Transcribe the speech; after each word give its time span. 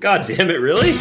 God 0.00 0.26
damn 0.26 0.48
it, 0.48 0.60
really? 0.60 0.92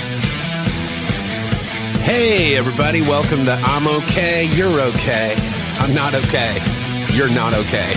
Hey, 2.01 2.57
everybody, 2.57 3.01
welcome 3.01 3.45
to 3.45 3.53
I'm 3.53 3.87
Okay, 3.87 4.53
You're 4.57 4.77
Okay. 4.81 5.35
I'm 5.77 5.95
not 5.95 6.13
okay. 6.15 6.57
You're 7.13 7.31
not 7.31 7.53
okay. 7.53 7.93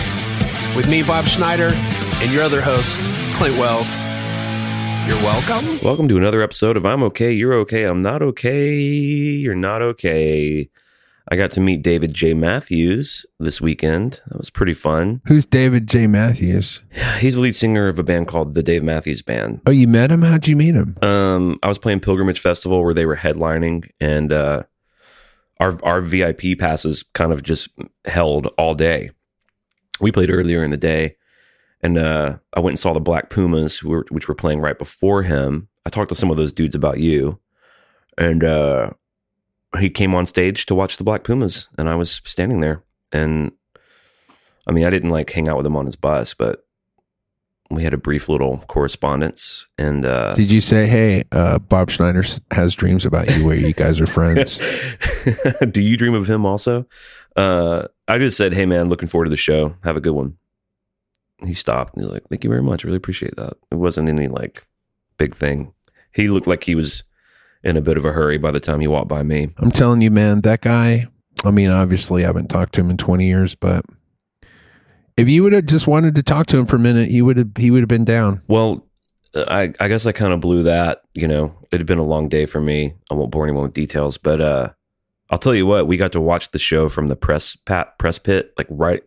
With 0.77 0.89
me, 0.89 1.03
Bob 1.03 1.27
Schneider, 1.27 1.73
and 1.75 2.33
your 2.33 2.45
other 2.45 2.61
host, 2.61 3.01
Clint 3.35 3.59
Wells. 3.59 4.01
You're 5.05 5.21
welcome. 5.25 5.81
Welcome 5.85 6.07
to 6.07 6.17
another 6.17 6.41
episode 6.41 6.77
of 6.77 6.87
I'm 6.87 7.03
Okay, 7.03 7.33
You're 7.33 7.55
Okay, 7.55 7.83
I'm 7.83 8.01
Not 8.01 8.23
Okay, 8.23 8.77
You're 8.77 9.57
Not 9.57 9.83
Okay. 9.83 10.71
I 11.29 11.37
got 11.37 11.51
to 11.53 11.61
meet 11.61 11.83
David 11.83 12.13
J. 12.13 12.35
Matthews 12.35 13.25
this 13.39 13.61
weekend. 13.61 14.21
That 14.29 14.39
was 14.39 14.51
pretty 14.51 14.75
fun. 14.75 15.23
Who's 15.27 15.47
David 15.47 15.89
J. 15.89 16.07
Matthews? 16.07 16.83
He's 17.19 17.35
the 17.35 17.41
lead 17.41 17.55
singer 17.55 17.89
of 17.89 17.99
a 17.99 18.03
band 18.03 18.29
called 18.29 18.55
the 18.55 18.63
Dave 18.63 18.83
Matthews 18.83 19.23
Band. 19.23 19.61
Oh, 19.67 19.71
you 19.71 19.87
met 19.87 20.11
him? 20.11 20.23
How'd 20.23 20.47
you 20.47 20.57
meet 20.57 20.75
him? 20.75 20.97
Um, 21.01 21.59
I 21.63 21.69
was 21.69 21.79
playing 21.79 22.01
Pilgrimage 22.01 22.41
Festival 22.41 22.83
where 22.83 22.95
they 22.95 23.07
were 23.07 23.17
headlining, 23.17 23.89
and 24.01 24.33
uh, 24.33 24.65
our 25.61 25.79
our 25.85 26.01
VIP 26.01 26.59
passes 26.59 27.03
kind 27.03 27.33
of 27.33 27.43
just 27.43 27.69
held 28.05 28.49
all 28.59 28.75
day. 28.75 29.11
We 30.01 30.11
played 30.11 30.31
earlier 30.31 30.65
in 30.65 30.71
the 30.71 30.77
day, 30.77 31.17
and 31.81 31.97
uh, 31.99 32.39
I 32.55 32.61
went 32.61 32.73
and 32.73 32.81
saw 32.81 32.93
the 32.93 33.01
Black 33.01 33.31
Pumas, 33.31 33.79
who 33.79 33.91
were, 33.91 34.07
which 34.11 34.27
were 34.27 34.35
playing 34.35 34.61
right 34.61 34.79
before 34.79 35.23
him. 35.23 35.69
I 35.87 35.91
talked 35.91 36.09
to 36.09 36.15
some 36.15 36.31
of 36.31 36.37
those 36.37 36.53
dudes 36.53 36.75
about 36.75 36.99
you, 36.99 37.39
and 38.19 38.43
uh, 38.43 38.91
he 39.79 39.91
came 39.91 40.15
on 40.15 40.27
stage 40.27 40.67
to 40.67 40.75
watch 40.75 40.97
the 40.97 41.05
Black 41.05 41.25
Pumas, 41.25 41.69
and 41.79 41.89
I 41.89 41.95
was 41.95 42.21
standing 42.25 42.61
there. 42.61 42.83
And 43.11 43.53
I 44.67 44.73
mean, 44.73 44.85
I 44.85 44.91
didn't 44.91 45.11
like 45.11 45.31
hang 45.31 45.49
out 45.49 45.57
with 45.57 45.67
him 45.67 45.77
on 45.77 45.87
his 45.87 45.97
bus, 45.97 46.35
but 46.35 46.65
we 47.71 47.83
had 47.83 47.95
a 47.95 47.99
brief 47.99 48.29
little 48.29 48.59
correspondence. 48.69 49.67
And 49.79 50.05
uh, 50.05 50.35
Did 50.35 50.51
you 50.51 50.61
say, 50.61 50.87
hey, 50.87 51.25
uh, 51.33 51.59
Bob 51.59 51.91
Schneider 51.91 52.23
has 52.51 52.75
dreams 52.75 53.07
about 53.07 53.35
you 53.35 53.47
where 53.47 53.57
you 53.57 53.73
guys 53.73 54.01
are 54.01 54.07
friends? 54.07 54.61
do 55.71 55.83
you 55.83 55.97
dream 55.97 56.15
of 56.15 56.29
him 56.29 56.45
also? 56.45 56.87
Uh, 57.35 57.89
I 58.09 58.19
just 58.19 58.37
said, 58.37 58.53
hey 58.53 58.67
man, 58.67 58.89
looking 58.89 59.09
forward 59.09 59.25
to 59.25 59.31
the 59.31 59.37
show. 59.37 59.75
Have 59.85 59.97
a 59.97 60.01
good 60.01 60.13
one. 60.13 60.37
He 61.45 61.55
stopped. 61.55 61.95
and 61.95 62.05
He's 62.05 62.13
like, 62.13 62.25
thank 62.29 62.45
you 62.45 62.51
very 62.51 62.63
much. 62.63 62.85
I 62.85 62.87
really 62.87 62.99
appreciate 62.99 63.37
that. 63.37 63.55
It 63.71 63.77
wasn't 63.77 64.09
any 64.09 64.29
like 64.29 64.67
big 65.17 65.35
thing. 65.35 65.73
He 66.15 66.29
looked 66.29 66.47
like 66.47 66.65
he 66.65 66.75
was 66.75 67.05
in 67.65 67.77
a 67.77 67.81
bit 67.81 67.97
of 67.97 68.05
a 68.05 68.13
hurry 68.13 68.39
by 68.39 68.51
the 68.51 68.61
time 68.61 68.81
he 68.81 68.87
walked 68.89 69.09
by 69.09 69.23
me. 69.23 69.51
I'm 69.59 69.71
telling 69.71 70.01
you, 70.01 70.11
man, 70.11 70.41
that 70.43 70.61
guy, 70.61 71.07
I 71.45 71.51
mean, 71.51 71.71
obviously 71.71 72.25
I 72.25 72.27
haven't 72.27 72.49
talked 72.49 72.75
to 72.75 72.81
him 72.81 72.91
in 72.91 72.97
20 72.97 73.27
years, 73.27 73.55
but 73.55 73.85
if 75.17 75.29
you 75.29 75.43
would 75.43 75.53
have 75.53 75.67
just 75.67 75.87
wanted 75.87 76.15
to 76.17 76.23
talk 76.23 76.47
to 76.47 76.59
him 76.59 76.67
for 76.67 76.77
a 76.77 76.81
minute, 76.81 77.09
he 77.09 77.23
would 77.23 77.37
have, 77.37 77.51
he 77.57 77.71
would 77.71 77.81
have 77.81 77.89
been 77.89 78.05
down. 78.05 78.43
Well, 78.49 78.87
I, 79.35 79.73
I 79.81 79.89
guess 79.89 80.07
I 80.07 80.13
kind 80.13 80.33
of 80.33 80.41
blew 80.41 80.63
that. 80.65 81.03
You 81.15 81.29
know, 81.29 81.55
it 81.71 81.79
had 81.79 81.87
been 81.87 81.99
a 81.99 82.05
long 82.05 82.29
day 82.29 82.47
for 82.47 82.61
me. 82.61 82.95
I 83.11 83.15
won't 83.15 83.31
bore 83.31 83.45
anyone 83.45 83.63
with 83.63 83.73
details, 83.73 84.19
but 84.19 84.41
uh, 84.41 84.71
I'll 85.31 85.39
tell 85.39 85.55
you 85.55 85.67
what. 85.67 85.87
We 85.87 85.97
got 85.97 86.13
to 86.13 86.21
watch 86.21 86.51
the 86.51 86.59
show 86.59 86.89
from 86.89 87.09
the 87.09 87.17
press 87.17 87.57
pat 87.57 87.99
press 87.99 88.19
pit, 88.19 88.53
like 88.59 88.67
right 88.69 89.03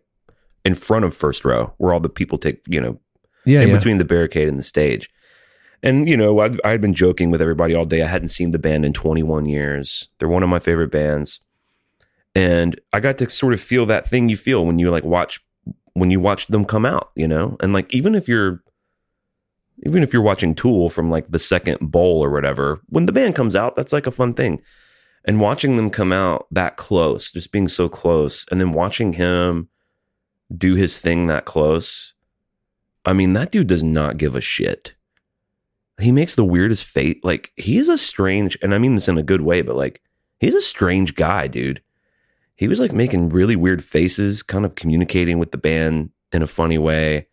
in 0.64 0.74
front 0.74 1.04
of 1.04 1.14
first 1.14 1.44
row, 1.44 1.72
where 1.78 1.92
all 1.92 2.00
the 2.00 2.08
people 2.08 2.38
take 2.38 2.60
you 2.66 2.80
know 2.80 2.98
Yeah. 3.44 3.60
in 3.62 3.68
yeah. 3.68 3.74
between 3.76 3.98
the 3.98 4.04
barricade 4.04 4.48
and 4.48 4.58
the 4.58 4.64
stage. 4.64 5.08
And 5.82 6.08
you 6.08 6.16
know, 6.16 6.40
I 6.40 6.70
had 6.70 6.80
been 6.80 6.94
joking 6.94 7.30
with 7.30 7.42
everybody 7.42 7.74
all 7.74 7.84
day. 7.84 8.02
I 8.02 8.06
hadn't 8.06 8.30
seen 8.30 8.50
the 8.50 8.58
band 8.58 8.84
in 8.84 8.92
21 8.92 9.46
years. 9.46 10.08
They're 10.18 10.28
one 10.28 10.42
of 10.42 10.48
my 10.48 10.58
favorite 10.58 10.90
bands, 10.90 11.40
and 12.34 12.80
I 12.92 13.00
got 13.00 13.18
to 13.18 13.30
sort 13.30 13.52
of 13.52 13.60
feel 13.60 13.86
that 13.86 14.08
thing 14.08 14.28
you 14.28 14.36
feel 14.36 14.64
when 14.64 14.78
you 14.78 14.90
like 14.90 15.04
watch 15.04 15.40
when 15.92 16.10
you 16.10 16.20
watch 16.20 16.46
them 16.48 16.64
come 16.64 16.86
out. 16.86 17.10
You 17.14 17.28
know, 17.28 17.56
and 17.60 17.72
like 17.72 17.92
even 17.94 18.14
if 18.14 18.28
you're 18.28 18.62
even 19.84 20.02
if 20.02 20.12
you're 20.12 20.22
watching 20.22 20.54
Tool 20.54 20.88
from 20.88 21.10
like 21.10 21.28
the 21.28 21.38
second 21.38 21.78
bowl 21.80 22.24
or 22.24 22.30
whatever, 22.30 22.80
when 22.88 23.06
the 23.06 23.12
band 23.12 23.34
comes 23.34 23.54
out, 23.54 23.76
that's 23.76 23.92
like 23.92 24.06
a 24.06 24.12
fun 24.12 24.34
thing. 24.34 24.60
And 25.24 25.40
watching 25.40 25.76
them 25.76 25.90
come 25.90 26.12
out 26.12 26.46
that 26.52 26.76
close, 26.76 27.32
just 27.32 27.52
being 27.52 27.68
so 27.68 27.88
close, 27.88 28.46
and 28.50 28.60
then 28.60 28.72
watching 28.72 29.14
him 29.14 29.68
do 30.56 30.74
his 30.74 30.98
thing 30.98 31.26
that 31.26 31.44
close. 31.44 32.14
I 33.04 33.12
mean, 33.12 33.34
that 33.34 33.50
dude 33.50 33.66
does 33.66 33.84
not 33.84 34.18
give 34.18 34.34
a 34.34 34.40
shit. 34.40 34.95
He 36.00 36.12
makes 36.12 36.34
the 36.34 36.44
weirdest 36.44 36.84
face. 36.84 37.16
Like, 37.22 37.52
he 37.56 37.78
is 37.78 37.88
a 37.88 37.96
strange, 37.96 38.58
and 38.62 38.74
I 38.74 38.78
mean 38.78 38.94
this 38.94 39.08
in 39.08 39.16
a 39.18 39.22
good 39.22 39.40
way, 39.40 39.62
but 39.62 39.76
like, 39.76 40.02
he's 40.40 40.54
a 40.54 40.60
strange 40.60 41.14
guy, 41.14 41.48
dude. 41.48 41.82
He 42.54 42.68
was 42.68 42.80
like 42.80 42.92
making 42.92 43.30
really 43.30 43.56
weird 43.56 43.84
faces, 43.84 44.42
kind 44.42 44.64
of 44.64 44.74
communicating 44.74 45.38
with 45.38 45.52
the 45.52 45.58
band 45.58 46.10
in 46.32 46.42
a 46.42 46.46
funny 46.46 46.78
way. 46.78 47.28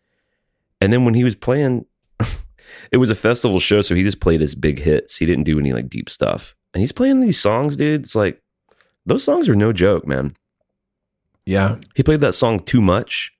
And 0.80 0.92
then 0.92 1.04
when 1.04 1.14
he 1.14 1.24
was 1.24 1.34
playing, 1.34 1.86
it 2.90 2.98
was 2.98 3.10
a 3.10 3.14
festival 3.14 3.60
show, 3.60 3.80
so 3.82 3.94
he 3.94 4.02
just 4.02 4.20
played 4.20 4.40
his 4.40 4.54
big 4.54 4.78
hits. 4.80 5.16
He 5.16 5.26
didn't 5.26 5.44
do 5.44 5.58
any 5.58 5.72
like 5.72 5.88
deep 5.88 6.08
stuff. 6.10 6.54
And 6.72 6.80
he's 6.80 6.92
playing 6.92 7.20
these 7.20 7.40
songs, 7.40 7.76
dude. 7.76 8.02
It's 8.02 8.14
like, 8.14 8.42
those 9.06 9.22
songs 9.24 9.48
are 9.48 9.54
no 9.54 9.72
joke, 9.72 10.06
man. 10.06 10.36
yeah. 11.46 11.76
He 11.94 12.02
played 12.02 12.20
that 12.20 12.34
song 12.34 12.60
too 12.60 12.80
much. 12.80 13.32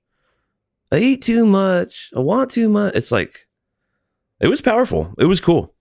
I 0.91 0.97
eat 0.99 1.21
too 1.23 1.45
much. 1.45 2.11
I 2.15 2.19
want 2.19 2.51
too 2.51 2.69
much. 2.69 2.95
It's 2.95 3.11
like 3.11 3.47
it 4.39 4.47
was 4.47 4.61
powerful. 4.61 5.13
It 5.17 5.25
was 5.25 5.39
cool. 5.39 5.73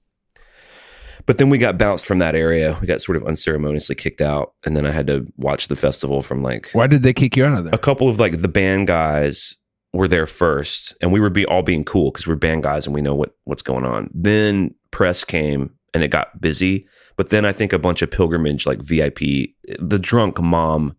But 1.26 1.38
then 1.38 1.48
we 1.48 1.58
got 1.58 1.78
bounced 1.78 2.04
from 2.04 2.18
that 2.18 2.34
area. 2.34 2.76
We 2.80 2.86
got 2.86 3.00
sort 3.00 3.16
of 3.16 3.26
unceremoniously 3.26 3.94
kicked 3.94 4.20
out, 4.20 4.52
and 4.64 4.76
then 4.76 4.84
I 4.84 4.90
had 4.90 5.06
to 5.06 5.26
watch 5.36 5.68
the 5.68 5.76
festival 5.76 6.20
from 6.20 6.42
like 6.42 6.70
Why 6.72 6.86
did 6.86 7.02
they 7.02 7.12
kick 7.12 7.36
you 7.36 7.44
out 7.44 7.58
of 7.58 7.64
there? 7.64 7.74
a 7.74 7.78
couple 7.78 8.08
of 8.08 8.20
like 8.20 8.42
the 8.42 8.48
band 8.48 8.88
guys 8.88 9.56
were 9.92 10.08
there 10.08 10.26
first, 10.26 10.94
and 11.00 11.12
we 11.12 11.20
were 11.20 11.30
be 11.30 11.46
all 11.46 11.62
being 11.62 11.84
cool 11.84 12.10
because 12.10 12.26
we're 12.26 12.34
band 12.34 12.62
guys 12.62 12.86
and 12.86 12.94
we 12.94 13.00
know 13.00 13.14
what 13.14 13.34
what's 13.44 13.62
going 13.62 13.86
on. 13.86 14.10
Then 14.12 14.74
press 14.90 15.24
came 15.24 15.74
and 15.94 16.02
it 16.02 16.08
got 16.08 16.40
busy, 16.40 16.86
but 17.16 17.30
then 17.30 17.44
I 17.44 17.52
think 17.52 17.72
a 17.72 17.78
bunch 17.78 18.02
of 18.02 18.10
pilgrimage 18.10 18.66
like 18.66 18.82
VIP, 18.82 19.20
the 19.78 19.98
drunk 19.98 20.40
mom 20.40 20.96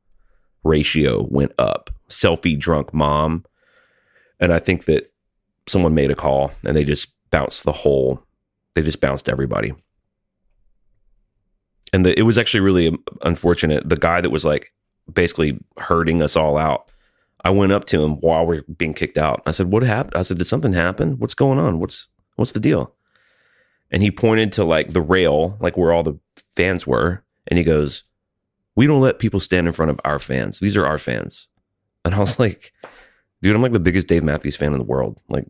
ratio 0.64 1.28
went 1.30 1.52
up. 1.60 1.92
Selfie 2.10 2.58
drunk 2.58 2.94
mom, 2.94 3.46
and 4.40 4.54
I 4.54 4.60
think 4.60 4.86
that 4.86 5.12
someone 5.68 5.96
made 5.96 6.12
a 6.12 6.16
call 6.16 6.52
and 6.64 6.76
they 6.76 6.86
just 6.86 7.15
bounced 7.36 7.66
the 7.66 7.74
whole. 7.74 8.24
They 8.76 8.82
just 8.82 9.02
bounced 9.02 9.28
everybody. 9.28 9.74
And 11.92 12.06
the, 12.06 12.18
it 12.18 12.22
was 12.22 12.38
actually 12.38 12.62
really 12.62 12.98
unfortunate. 13.24 13.90
The 13.90 13.98
guy 13.98 14.22
that 14.22 14.30
was 14.30 14.46
like 14.46 14.72
basically 15.14 15.60
hurting 15.78 16.22
us 16.22 16.38
all 16.38 16.58
out. 16.58 16.90
I 17.44 17.50
went 17.50 17.74
up 17.74 17.84
to 17.88 18.02
him 18.02 18.16
while 18.22 18.46
we 18.46 18.60
are 18.60 18.66
being 18.78 18.94
kicked 18.94 19.18
out. 19.18 19.42
I 19.46 19.52
said, 19.52 19.70
"What 19.70 19.84
happened?" 19.84 20.16
I 20.16 20.22
said, 20.22 20.38
"Did 20.38 20.46
something 20.46 20.72
happen? 20.72 21.20
What's 21.20 21.34
going 21.34 21.60
on? 21.60 21.80
What's 21.80 22.08
what's 22.38 22.54
the 22.54 22.60
deal?" 22.62 22.96
And 23.92 24.02
he 24.02 24.12
pointed 24.12 24.54
to 24.54 24.64
like 24.64 24.94
the 24.94 25.02
rail, 25.02 25.58
like 25.60 25.76
where 25.76 25.92
all 25.92 26.04
the 26.04 26.18
fans 26.56 26.88
were, 26.88 27.22
and 27.48 27.58
he 27.58 27.66
goes, 27.66 28.04
"We 28.78 28.88
don't 28.88 29.02
let 29.02 29.20
people 29.20 29.42
stand 29.42 29.68
in 29.68 29.74
front 29.74 29.92
of 29.92 30.00
our 30.06 30.20
fans. 30.20 30.60
These 30.60 30.78
are 30.78 30.86
our 30.86 30.98
fans." 30.98 31.50
And 32.06 32.16
I 32.16 32.20
was 32.20 32.40
like, 32.46 32.72
"Dude, 33.42 33.54
I'm 33.54 33.62
like 33.62 33.74
the 33.74 33.80
biggest 33.80 34.08
Dave 34.08 34.24
Matthews 34.24 34.56
fan 34.56 34.72
in 34.72 34.80
the 34.80 34.86
world. 34.86 35.20
Like, 35.28 35.48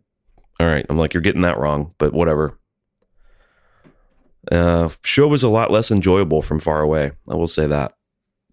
all 0.60 0.66
right, 0.66 0.86
I'm 0.88 0.98
like, 0.98 1.14
you're 1.14 1.20
getting 1.22 1.42
that 1.42 1.58
wrong, 1.58 1.94
but 1.98 2.12
whatever." 2.12 2.58
Uh, 4.50 4.88
show 5.02 5.26
was 5.26 5.42
a 5.42 5.48
lot 5.48 5.70
less 5.70 5.90
enjoyable 5.90 6.40
from 6.42 6.60
far 6.60 6.80
away. 6.80 7.12
I 7.28 7.34
will 7.34 7.48
say 7.48 7.66
that 7.66 7.94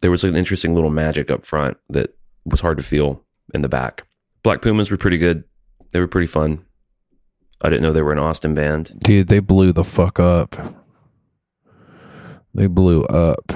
there 0.02 0.12
was 0.12 0.24
an 0.24 0.36
interesting 0.36 0.74
little 0.74 0.90
magic 0.90 1.30
up 1.30 1.46
front 1.46 1.78
that 1.90 2.16
was 2.46 2.62
hard 2.62 2.78
to 2.78 2.84
feel 2.84 3.24
in 3.54 3.62
the 3.62 3.70
back. 3.70 4.06
Black 4.42 4.62
Pumas 4.62 4.90
were 4.90 4.98
pretty 4.98 5.18
good. 5.18 5.44
They 5.92 6.00
were 6.00 6.08
pretty 6.08 6.28
fun. 6.28 6.66
I 7.62 7.70
didn't 7.70 7.84
know 7.84 7.94
they 7.94 8.02
were 8.02 8.12
an 8.12 8.20
Austin 8.20 8.56
band. 8.56 9.00
Dude, 9.00 9.28
they 9.28 9.40
blew 9.40 9.72
the 9.72 9.84
fuck 9.84 10.20
up. 10.20 10.56
They 12.54 12.68
blew 12.68 13.04
up. 13.06 13.52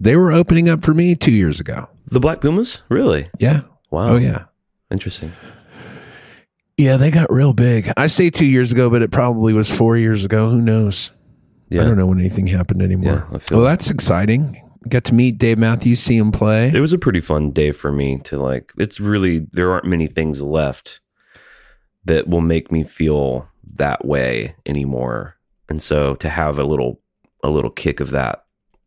They 0.00 0.16
were 0.16 0.32
opening 0.32 0.68
up 0.68 0.82
for 0.82 0.94
me 0.94 1.14
two 1.14 1.32
years 1.32 1.60
ago. 1.60 1.88
The 2.06 2.20
Black 2.20 2.40
Pumas? 2.40 2.82
Really? 2.88 3.28
Yeah. 3.38 3.62
Wow. 3.90 4.08
Oh, 4.08 4.16
yeah. 4.16 4.44
Interesting. 4.90 5.32
Yeah, 6.78 6.96
they 6.96 7.10
got 7.10 7.30
real 7.30 7.52
big. 7.52 7.92
I 7.96 8.06
say 8.06 8.30
two 8.30 8.46
years 8.46 8.70
ago, 8.70 8.88
but 8.88 9.02
it 9.02 9.10
probably 9.10 9.52
was 9.52 9.70
four 9.70 9.96
years 9.96 10.24
ago. 10.24 10.48
Who 10.48 10.62
knows? 10.62 11.10
Yeah. 11.68 11.82
I 11.82 11.84
don't 11.84 11.96
know 11.98 12.06
when 12.06 12.20
anything 12.20 12.46
happened 12.46 12.82
anymore. 12.82 13.26
Yeah, 13.28 13.36
I 13.36 13.38
feel 13.38 13.58
well, 13.58 13.66
that's 13.66 13.90
exciting. 13.90 14.62
Got 14.88 15.04
to 15.04 15.14
meet 15.14 15.38
Dave 15.38 15.58
Matthews, 15.58 16.00
see 16.00 16.16
him 16.16 16.30
play. 16.30 16.70
It 16.72 16.80
was 16.80 16.92
a 16.92 16.98
pretty 16.98 17.20
fun 17.20 17.50
day 17.50 17.72
for 17.72 17.90
me 17.90 18.18
to 18.24 18.38
like, 18.38 18.72
it's 18.78 19.00
really, 19.00 19.40
there 19.52 19.72
aren't 19.72 19.86
many 19.86 20.06
things 20.06 20.40
left 20.40 21.00
that 22.04 22.28
will 22.28 22.40
make 22.40 22.70
me 22.70 22.84
feel 22.84 23.48
that 23.74 24.04
way 24.04 24.54
anymore. 24.64 25.36
And 25.68 25.82
so 25.82 26.14
to 26.14 26.28
have 26.30 26.58
a 26.58 26.64
little, 26.64 27.00
a 27.42 27.50
little 27.50 27.70
kick 27.70 27.98
of 28.00 28.10
that 28.10 28.44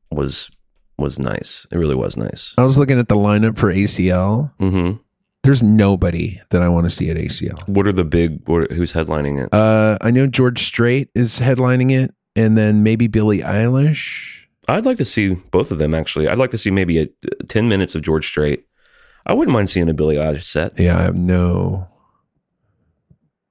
was, 0.09 0.49
was 0.97 1.19
nice. 1.19 1.67
It 1.71 1.77
really 1.77 1.93
was 1.93 2.15
nice. 2.15 2.55
I 2.57 2.63
was 2.63 2.77
looking 2.77 2.97
at 2.99 3.09
the 3.09 3.15
lineup 3.15 3.57
for 3.57 3.71
ACL. 3.71 4.53
hmm 4.59 4.93
There's 5.43 5.63
nobody 5.63 6.39
that 6.51 6.61
I 6.61 6.69
want 6.69 6.85
to 6.85 6.89
see 6.89 7.09
at 7.09 7.17
ACL. 7.17 7.67
What 7.67 7.87
are 7.87 7.91
the 7.91 8.03
big, 8.03 8.47
what, 8.47 8.71
who's 8.71 8.93
headlining 8.93 9.43
it? 9.43 9.53
Uh, 9.53 9.97
I 9.99 10.11
know 10.11 10.27
George 10.27 10.63
Strait 10.63 11.09
is 11.15 11.39
headlining 11.39 11.91
it, 11.91 12.13
and 12.35 12.57
then 12.57 12.83
maybe 12.83 13.07
Billie 13.07 13.39
Eilish. 13.39 14.45
I'd 14.67 14.85
like 14.85 14.99
to 14.99 15.05
see 15.05 15.33
both 15.33 15.71
of 15.71 15.79
them 15.79 15.95
actually. 15.95 16.27
I'd 16.27 16.37
like 16.37 16.51
to 16.51 16.57
see 16.57 16.69
maybe 16.69 16.99
a, 16.99 17.07
10 17.47 17.67
minutes 17.67 17.95
of 17.95 18.03
George 18.03 18.27
Strait. 18.27 18.65
I 19.25 19.33
wouldn't 19.33 19.53
mind 19.53 19.69
seeing 19.69 19.89
a 19.89 19.93
Billie 19.93 20.15
Eilish 20.15 20.43
set. 20.43 20.79
Yeah, 20.79 20.97
I 20.97 21.01
have 21.01 21.15
no, 21.15 21.87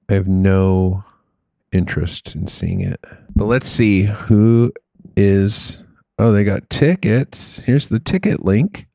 I 0.09 0.13
have 0.13 0.27
no 0.27 1.03
interest 1.73 2.35
in 2.35 2.47
seeing 2.47 2.81
it. 2.81 3.03
But 3.35 3.45
let's 3.45 3.67
see 3.67 4.03
who 4.03 4.71
is. 5.17 5.83
Oh, 6.17 6.31
they 6.31 6.43
got 6.43 6.69
tickets. 6.69 7.59
Here's 7.61 7.89
the 7.89 7.99
ticket 7.99 8.45
link. 8.45 8.87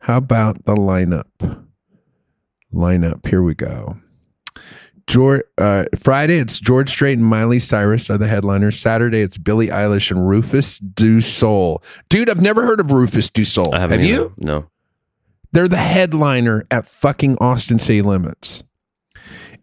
How 0.00 0.18
about 0.18 0.64
the 0.64 0.74
lineup? 0.74 1.63
Lineup. 2.74 3.26
Here 3.26 3.42
we 3.42 3.54
go. 3.54 3.96
George, 5.06 5.42
uh, 5.58 5.84
Friday, 5.98 6.38
it's 6.38 6.58
George 6.58 6.88
Strait 6.88 7.18
and 7.18 7.26
Miley 7.26 7.58
Cyrus 7.58 8.08
are 8.08 8.16
the 8.16 8.26
headliners. 8.26 8.78
Saturday, 8.80 9.20
it's 9.20 9.36
Billie 9.36 9.68
Eilish 9.68 10.10
and 10.10 10.26
Rufus 10.26 10.78
Du 10.78 11.20
Sol. 11.20 11.82
Dude, 12.08 12.30
I've 12.30 12.40
never 12.40 12.64
heard 12.64 12.80
of 12.80 12.90
Rufus 12.90 13.28
Du 13.28 13.44
Sol. 13.44 13.74
I 13.74 13.80
haven't 13.80 14.00
Have 14.00 14.08
either. 14.08 14.22
you? 14.22 14.34
No. 14.38 14.68
They're 15.52 15.68
the 15.68 15.76
headliner 15.76 16.64
at 16.70 16.88
fucking 16.88 17.36
Austin 17.38 17.78
City 17.78 18.00
Limits. 18.02 18.64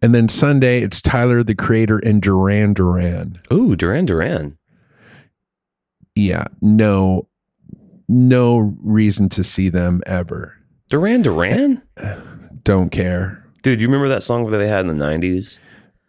And 0.01 0.13
then 0.15 0.29
Sunday, 0.29 0.81
it's 0.83 1.01
Tyler 1.01 1.43
the 1.43 1.55
Creator 1.55 1.97
and 1.99 2.21
Duran 2.21 2.73
Duran. 2.73 3.37
Ooh, 3.51 3.75
Duran 3.75 4.05
Duran. 4.05 4.57
Yeah, 6.15 6.45
no, 6.61 7.27
no 8.07 8.75
reason 8.83 9.27
to 9.29 9.43
see 9.43 9.69
them 9.69 10.01
ever. 10.05 10.55
Duran 10.89 11.23
Duran? 11.23 11.81
Don't 12.63 12.91
care. 12.91 13.43
Dude, 13.63 13.79
you 13.81 13.87
remember 13.87 14.09
that 14.09 14.23
song 14.23 14.49
that 14.49 14.57
they 14.57 14.67
had 14.67 14.81
in 14.87 14.97
the 14.97 15.05
90s? 15.05 15.59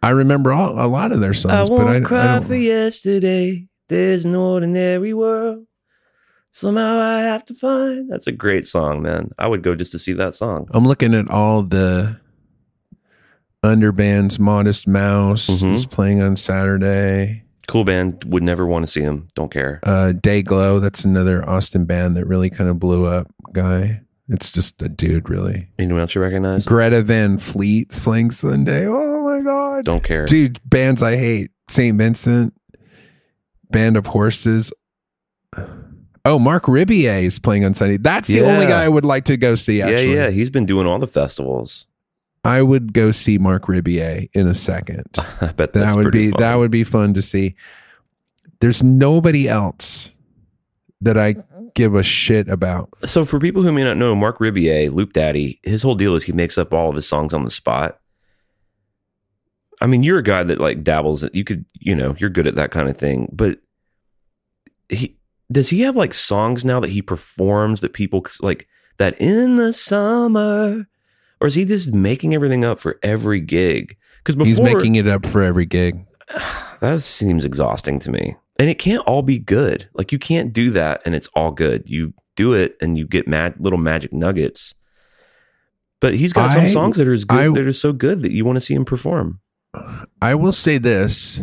I 0.01 0.09
remember 0.09 0.51
all, 0.51 0.73
a 0.79 0.87
lot 0.87 1.11
of 1.11 1.19
their 1.21 1.33
songs, 1.33 1.69
but 1.69 1.81
I, 1.81 1.89
I 1.89 1.93
don't. 1.93 2.03
Cry 2.03 2.39
for 2.41 2.55
yesterday. 2.55 3.67
There's 3.89 4.25
an 4.25 4.35
ordinary 4.35 5.13
world. 5.13 5.65
Somehow 6.51 6.99
I 6.99 7.21
have 7.21 7.45
to 7.45 7.53
find. 7.53 8.11
That's 8.11 8.27
a 8.27 8.31
great 8.31 8.67
song, 8.67 9.01
man. 9.01 9.31
I 9.39 9.47
would 9.47 9.63
go 9.63 9.75
just 9.75 9.91
to 9.93 9.99
see 9.99 10.13
that 10.13 10.35
song. 10.35 10.67
I'm 10.71 10.85
looking 10.85 11.13
at 11.15 11.29
all 11.29 11.63
the 11.63 12.19
underbands. 13.63 14.39
Modest 14.39 14.87
Mouse 14.87 15.47
Mhm. 15.47 15.73
is 15.73 15.85
playing 15.85 16.21
on 16.21 16.35
Saturday. 16.35 17.43
Cool 17.67 17.85
band. 17.85 18.23
Would 18.25 18.43
never 18.43 18.65
want 18.67 18.85
to 18.85 18.91
see 18.91 19.01
him. 19.01 19.29
Don't 19.35 19.51
care. 19.51 19.79
Uh, 19.83 20.11
Dayglow. 20.15 20.81
That's 20.81 21.05
another 21.05 21.47
Austin 21.49 21.85
band 21.85 22.17
that 22.17 22.27
really 22.27 22.49
kind 22.49 22.69
of 22.69 22.77
blew 22.79 23.05
up. 23.05 23.27
Guy. 23.53 24.01
It's 24.33 24.51
just 24.51 24.81
a 24.81 24.89
dude, 24.89 25.29
really. 25.29 25.67
Anyone 25.79 26.01
else 26.01 26.15
you 26.15 26.21
recognize? 26.21 26.65
Greta 26.65 27.01
Van 27.03 27.37
Fleet's 27.37 27.99
playing 27.99 28.31
Sunday. 28.31 28.85
Oh 28.87 29.23
my 29.23 29.41
god, 29.41 29.85
Don't 29.85 30.03
care. 30.03 30.25
dude! 30.25 30.59
Bands 30.65 31.01
I 31.03 31.15
hate: 31.15 31.51
Saint 31.69 31.97
Vincent, 31.97 32.53
Band 33.69 33.95
of 33.95 34.07
Horses. 34.07 34.71
Oh, 36.25 36.39
Marc 36.39 36.63
Rebillet 36.63 37.23
is 37.23 37.37
playing 37.39 37.65
on 37.65 37.73
Sunday. 37.73 37.97
That's 37.97 38.27
the 38.29 38.35
Yeah. 38.35 38.43
only 38.43 38.65
guy 38.65 38.83
I 38.83 38.89
would 38.89 39.03
like 39.05 39.25
to 39.25 39.37
go 39.37 39.55
see. 39.55 39.81
Actually, 39.81 40.13
Yeah, 40.15 40.25
yeah. 40.25 40.29
He's 40.31 40.49
been 40.49 40.65
doing 40.65 40.87
all 40.87 40.97
the 40.99 41.07
festivals. 41.07 41.85
I 42.45 42.61
would 42.61 42.93
go 42.93 43.11
see 43.11 43.37
Marc 43.37 43.63
Rebillet 43.67 44.29
in 44.33 44.47
a 44.47 44.55
second. 44.55 45.05
I 45.41 45.47
bet 45.47 45.73
that's 45.73 45.73
that 45.73 45.95
would 45.95 46.11
be 46.11 46.31
fun. 46.31 46.39
that 46.39 46.55
would 46.55 46.71
be 46.71 46.83
fun 46.83 47.13
to 47.15 47.21
see. 47.21 47.55
There's 48.61 48.81
nobody 48.83 49.47
else 49.49 50.11
that 51.01 51.17
I 51.17 51.35
give 51.73 51.95
a 51.95 52.03
shit 52.03 52.47
about. 52.49 52.89
So 53.05 53.25
for 53.25 53.39
people 53.39 53.63
who 53.63 53.71
may 53.71 53.83
not 53.83 53.97
know, 53.97 54.15
Marc 54.15 54.39
Rebillet, 54.39 54.93
Loop 54.93 55.13
Daddy, 55.13 55.59
his 55.63 55.81
whole 55.81 55.95
deal 55.95 56.15
is 56.15 56.23
he 56.23 56.31
makes 56.31 56.57
up 56.57 56.73
all 56.73 56.89
of 56.89 56.95
his 56.95 57.07
songs 57.07 57.33
on 57.33 57.45
the 57.45 57.51
spot. 57.51 57.99
I 59.81 59.87
mean, 59.87 60.03
you're 60.03 60.19
a 60.19 60.23
guy 60.23 60.43
that 60.43 60.59
like 60.59 60.83
dabbles. 60.83 61.27
You 61.33 61.43
could, 61.43 61.65
you 61.73 61.95
know, 61.95 62.15
you're 62.17 62.29
good 62.29 62.47
at 62.47 62.55
that 62.55 62.71
kind 62.71 62.87
of 62.87 62.95
thing. 62.95 63.29
But 63.33 63.59
he 64.89 65.17
does 65.51 65.69
he 65.69 65.81
have 65.81 65.95
like 65.95 66.13
songs 66.13 66.63
now 66.63 66.79
that 66.79 66.91
he 66.91 67.01
performs 67.01 67.81
that 67.81 67.93
people 67.93 68.25
like 68.41 68.67
that 68.97 69.19
in 69.19 69.55
the 69.55 69.73
summer, 69.73 70.87
or 71.41 71.47
is 71.47 71.55
he 71.55 71.65
just 71.65 71.93
making 71.93 72.33
everything 72.33 72.63
up 72.63 72.79
for 72.79 72.99
every 73.03 73.39
gig? 73.39 73.97
Because 74.23 74.45
He's 74.45 74.61
making 74.61 74.95
it 74.95 75.07
up 75.07 75.25
for 75.25 75.43
every 75.43 75.65
gig. 75.65 76.05
that 76.79 77.01
seems 77.01 77.43
exhausting 77.43 77.99
to 77.99 78.11
me. 78.11 78.35
And 78.59 78.69
it 78.69 78.75
can't 78.77 79.01
all 79.07 79.21
be 79.23 79.39
good. 79.39 79.89
Like 79.93 80.11
you 80.11 80.19
can't 80.19 80.53
do 80.53 80.69
that 80.71 81.01
and 81.05 81.15
it's 81.15 81.27
all 81.35 81.51
good. 81.51 81.83
You 81.87 82.13
do 82.35 82.53
it 82.53 82.75
and 82.81 82.97
you 82.97 83.07
get 83.07 83.27
mad 83.27 83.55
little 83.59 83.79
magic 83.79 84.13
nuggets. 84.13 84.75
But 85.99 86.15
he's 86.15 86.33
got 86.33 86.51
some 86.51 86.67
songs 86.67 86.97
that 86.97 87.07
are 87.07 87.13
as 87.13 87.25
good 87.25 87.39
I- 87.39 87.53
that 87.53 87.65
are 87.67 87.73
so 87.73 87.93
good 87.93 88.21
that 88.21 88.31
you 88.31 88.45
want 88.45 88.57
to 88.57 88.61
see 88.61 88.73
him 88.73 88.85
perform. 88.85 89.39
I 90.21 90.35
will 90.35 90.51
say 90.51 90.77
this. 90.77 91.41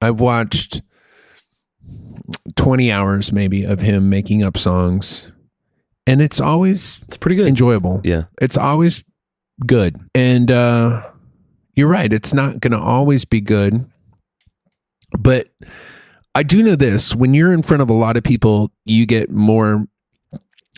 I've 0.00 0.18
watched 0.20 0.80
20 2.56 2.90
hours 2.90 3.32
maybe 3.32 3.64
of 3.64 3.80
him 3.80 4.08
making 4.10 4.42
up 4.42 4.56
songs 4.58 5.32
and 6.06 6.20
it's 6.20 6.40
always 6.40 7.00
It's 7.06 7.16
pretty 7.16 7.36
good. 7.36 7.46
enjoyable. 7.48 8.00
yeah. 8.04 8.24
It's 8.40 8.56
always 8.56 9.04
good. 9.66 10.00
And 10.14 10.50
uh 10.50 11.08
you're 11.74 11.88
right, 11.88 12.12
it's 12.12 12.34
not 12.34 12.58
going 12.58 12.72
to 12.72 12.78
always 12.78 13.24
be 13.24 13.40
good. 13.40 13.88
But 15.16 15.48
I 16.38 16.44
do 16.44 16.62
know 16.62 16.76
this, 16.76 17.16
when 17.16 17.34
you're 17.34 17.52
in 17.52 17.62
front 17.62 17.82
of 17.82 17.90
a 17.90 17.92
lot 17.92 18.16
of 18.16 18.22
people, 18.22 18.70
you 18.84 19.06
get 19.06 19.28
more 19.28 19.88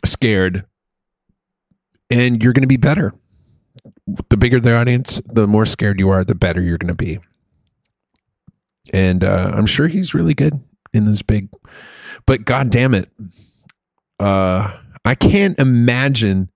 scared 0.07 0.65
and 2.09 2.43
you're 2.43 2.55
going 2.55 2.63
to 2.63 2.67
be 2.67 2.79
better. 2.79 3.13
The 4.31 4.39
bigger 4.39 4.59
the 4.59 4.75
audience, 4.75 5.21
the 5.27 5.47
more 5.47 5.67
scared 5.67 6.01
you 6.01 6.09
are, 6.09 6.25
the 6.25 6.35
better 6.35 6.63
you're 6.63 6.79
going 6.79 6.89
to 6.89 6.95
be. 6.95 7.19
And 8.95 9.23
uh, 9.23 9.53
I'm 9.55 9.67
sure 9.67 9.87
he's 9.87 10.15
really 10.15 10.33
good 10.33 10.59
in 10.95 11.05
this 11.05 11.21
big, 11.21 11.51
but 12.25 12.47
god 12.47 12.71
damn 12.71 12.95
it. 12.95 13.11
Uh, 14.19 14.75
I 15.05 15.15
can't 15.15 15.59
imagine, 15.59 16.51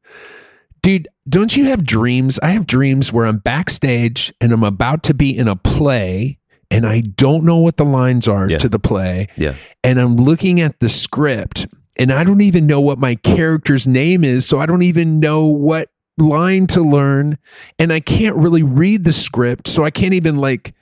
dude. 0.80 1.08
Don't 1.28 1.54
you 1.54 1.66
have 1.66 1.84
dreams? 1.84 2.40
I 2.42 2.48
have 2.48 2.66
dreams 2.66 3.12
where 3.12 3.26
I'm 3.26 3.36
backstage 3.36 4.32
and 4.40 4.50
I'm 4.50 4.64
about 4.64 5.02
to 5.02 5.12
be 5.12 5.36
in 5.36 5.46
a 5.46 5.56
play 5.56 6.38
and 6.70 6.86
I 6.86 7.00
don't 7.00 7.44
know 7.44 7.58
what 7.58 7.76
the 7.76 7.84
lines 7.84 8.26
are 8.28 8.48
Yeah. 8.48 8.58
to 8.58 8.68
the 8.68 8.78
play 8.78 9.28
Yeah. 9.36 9.54
and 9.82 10.00
I'm 10.00 10.16
looking 10.16 10.60
at 10.60 10.80
the 10.80 10.88
script 10.88 11.66
and 11.96 12.10
I 12.12 12.24
don't 12.24 12.40
even 12.40 12.66
know 12.66 12.80
what 12.80 12.98
my 12.98 13.14
character's 13.14 13.86
name 13.86 14.24
is. 14.24 14.46
So 14.46 14.58
I 14.58 14.66
don't 14.66 14.82
even 14.82 15.20
know 15.20 15.46
what 15.46 15.90
line 16.18 16.66
to 16.68 16.80
learn. 16.80 17.38
And 17.78 17.92
I 17.92 18.00
can't 18.00 18.36
really 18.36 18.62
read 18.64 19.04
the 19.04 19.12
script. 19.12 19.68
So 19.68 19.84
I 19.84 19.90
can't 19.90 20.14
even 20.14 20.36
like 20.36 20.74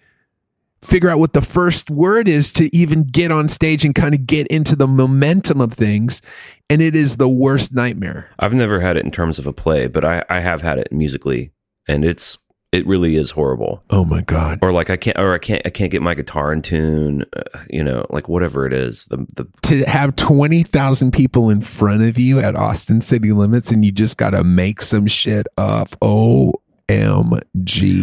figure 0.81 1.09
out 1.11 1.19
what 1.19 1.33
the 1.33 1.43
first 1.43 1.91
word 1.91 2.29
is 2.29 2.53
to 2.55 2.75
even 2.75 3.05
get 3.05 3.31
on 3.31 3.49
stage 3.49 3.85
and 3.85 3.95
kind 3.95 4.15
of 4.15 4.27
get 4.27 4.47
into 4.49 4.75
the 4.75 4.87
momentum 4.89 5.61
of 5.61 5.73
things. 5.73 6.23
And 6.69 6.81
it 6.83 6.97
is 6.97 7.17
the 7.19 7.29
worst 7.29 7.73
nightmare. 7.73 8.31
I've 8.39 8.55
never 8.55 8.81
had 8.81 8.97
it 8.97 9.05
in 9.05 9.11
terms 9.11 9.39
of 9.39 9.47
a 9.47 9.53
play, 9.53 9.87
but 9.87 10.05
I, 10.05 10.25
I 10.31 10.41
have 10.41 10.63
had 10.63 10.79
it 10.79 10.91
musically 10.93 11.53
and 11.87 12.05
it's 12.05 12.39
it 12.73 12.87
really 12.87 13.17
is 13.17 13.31
horrible. 13.31 13.85
Oh 13.91 14.05
my 14.05 14.23
God. 14.23 14.59
Or 14.63 14.73
like 14.73 14.89
I 14.89 14.97
can't 14.97 15.19
or 15.19 15.35
I 15.35 15.39
can't 15.39 15.61
I 15.67 15.71
can't 15.71 15.93
get 15.93 16.01
my 16.01 16.15
guitar 16.15 16.53
in 16.55 16.63
tune, 16.63 17.25
uh, 17.37 17.43
you 17.69 17.85
know, 17.85 18.07
like 18.09 18.29
whatever 18.29 18.67
it 18.67 18.73
is. 18.73 19.05
The 19.05 19.19
the 19.35 19.47
To 19.63 19.85
have 19.85 20.17
20,000 20.17 21.13
people 21.13 21.51
in 21.51 21.61
front 21.61 22.03
of 22.03 22.19
you 22.19 22.41
at 22.41 22.57
Austin 22.57 23.03
City 23.03 23.33
Limits 23.33 23.71
and 23.71 23.85
you 23.85 23.93
just 23.93 24.17
got 24.17 24.31
to 24.31 24.43
make 24.43 24.81
some 24.81 25.07
shit 25.07 25.47
up. 25.59 25.91
OMG. 26.01 26.51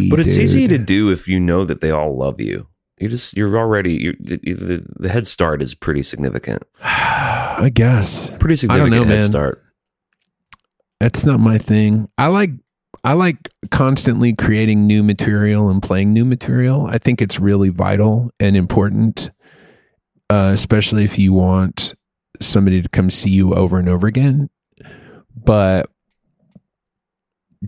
But 0.08 0.20
it's 0.20 0.34
dude. 0.34 0.38
easy 0.40 0.68
to 0.68 0.78
do 0.78 1.10
if 1.10 1.26
you 1.26 1.40
know 1.40 1.64
that 1.64 1.80
they 1.80 1.90
all 1.90 2.16
love 2.16 2.40
you. 2.40 2.68
You 2.98 3.08
just 3.08 3.36
you're 3.36 3.58
already 3.58 4.14
the, 4.20 4.36
the 4.36 4.86
the 5.00 5.08
head 5.08 5.26
start 5.26 5.62
is 5.62 5.74
pretty 5.74 6.04
significant. 6.04 6.62
I 6.82 7.72
guess. 7.74 8.30
Pretty 8.38 8.56
significant 8.56 8.94
I 8.94 8.98
don't 8.98 9.08
know, 9.08 9.12
head 9.12 9.20
man. 9.20 9.30
start. 9.30 9.64
That's 11.00 11.24
not 11.24 11.40
my 11.40 11.58
thing. 11.58 12.08
I 12.18 12.28
like 12.28 12.50
I 13.02 13.14
like 13.14 13.48
constantly 13.70 14.34
creating 14.34 14.86
new 14.86 15.02
material 15.02 15.70
and 15.70 15.82
playing 15.82 16.12
new 16.12 16.24
material. 16.24 16.86
I 16.86 16.98
think 16.98 17.22
it's 17.22 17.40
really 17.40 17.70
vital 17.70 18.30
and 18.38 18.56
important, 18.56 19.30
uh, 20.28 20.50
especially 20.52 21.04
if 21.04 21.18
you 21.18 21.32
want 21.32 21.94
somebody 22.40 22.82
to 22.82 22.88
come 22.88 23.10
see 23.10 23.30
you 23.30 23.54
over 23.54 23.78
and 23.78 23.88
over 23.88 24.06
again. 24.06 24.50
But 25.34 25.86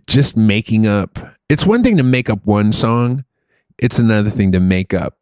just 0.07 0.37
making 0.37 0.87
up 0.87 1.19
it's 1.49 1.67
one 1.67 1.83
thing 1.83 1.99
to 1.99 2.03
make 2.03 2.31
up 2.31 2.47
one 2.47 2.73
song, 2.73 3.25
it's 3.79 3.99
another 3.99 4.31
thing 4.31 4.53
to 4.53 4.61
make 4.61 4.95
up 4.95 5.19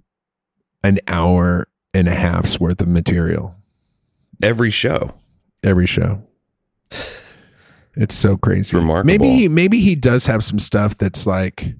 an 0.84 0.98
hour 1.08 1.66
and 1.92 2.08
a 2.08 2.14
half's 2.14 2.58
worth 2.60 2.80
of 2.80 2.88
material 2.88 3.56
Every 4.42 4.70
show. 4.70 5.14
every 5.62 5.86
show. 5.86 6.22
It's 7.96 8.14
so 8.14 8.36
crazy. 8.36 8.76
remarkable. 8.76 9.06
Maybe 9.06 9.28
he, 9.28 9.48
maybe 9.48 9.80
he 9.80 9.94
does 9.94 10.26
have 10.26 10.44
some 10.44 10.58
stuff 10.58 10.96
that's 10.96 11.26
like, 11.26 11.74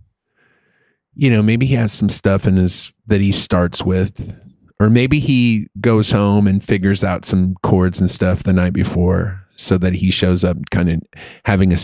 you 1.15 1.31
know, 1.31 1.43
maybe 1.43 1.67
he 1.67 1.75
has 1.75 1.93
some 1.93 2.09
stuff 2.09 2.47
in 2.47 2.57
his 2.57 2.93
that 3.07 3.21
he 3.21 3.33
starts 3.33 3.83
with, 3.83 4.41
or 4.81 4.91
maybe 4.91 5.19
he 5.19 5.69
goes 5.81 6.11
home 6.11 6.47
and 6.47 6.63
figures 6.63 7.05
out 7.05 7.25
some 7.25 7.55
chords 7.63 8.01
and 8.01 8.11
stuff 8.11 8.43
the 8.43 8.53
night 8.53 8.73
before, 8.73 9.47
so 9.57 9.79
that 9.79 9.93
he 9.95 10.11
shows 10.11 10.43
up 10.45 10.57
kind 10.71 10.91
of 10.91 11.01
having 11.45 11.73
a 11.73 11.77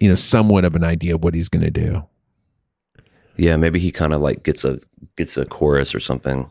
you 0.00 0.08
know 0.08 0.14
somewhat 0.14 0.64
of 0.64 0.74
an 0.74 0.84
idea 0.84 1.14
of 1.14 1.24
what 1.24 1.34
he's 1.34 1.48
going 1.48 1.64
to 1.64 1.70
do. 1.70 2.06
Yeah, 3.36 3.56
maybe 3.56 3.78
he 3.78 3.90
kind 3.90 4.12
of 4.12 4.20
like 4.20 4.42
gets 4.42 4.64
a 4.64 4.78
gets 5.16 5.36
a 5.36 5.44
chorus 5.44 5.94
or 5.94 6.00
something. 6.00 6.50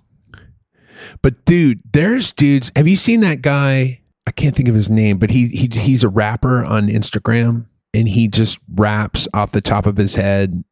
But 1.22 1.46
dude, 1.46 1.82
there's 1.92 2.34
dudes. 2.34 2.72
Have 2.76 2.88
you 2.88 2.96
seen 2.96 3.22
that 3.22 3.42
guy? 3.42 4.02
I 4.28 4.32
can't 4.32 4.56
think 4.56 4.68
of 4.68 4.76
his 4.76 4.90
name, 4.90 5.18
but 5.18 5.30
he 5.30 5.48
he 5.50 5.70
he's 5.72 6.04
a 6.04 6.10
rapper 6.10 6.64
on 6.66 6.88
Instagram 6.88 7.66
and 7.94 8.08
he 8.08 8.28
just 8.28 8.60
raps 8.74 9.28
off 9.34 9.52
the 9.52 9.62
top 9.62 9.86
of 9.86 9.98
his 9.98 10.16
head 10.16 10.64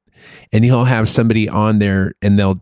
and 0.51 0.63
he'll 0.65 0.86
have 0.86 1.07
somebody 1.07 1.48
on 1.48 1.79
there 1.79 2.13
and 2.22 2.38
they'll 2.39 2.60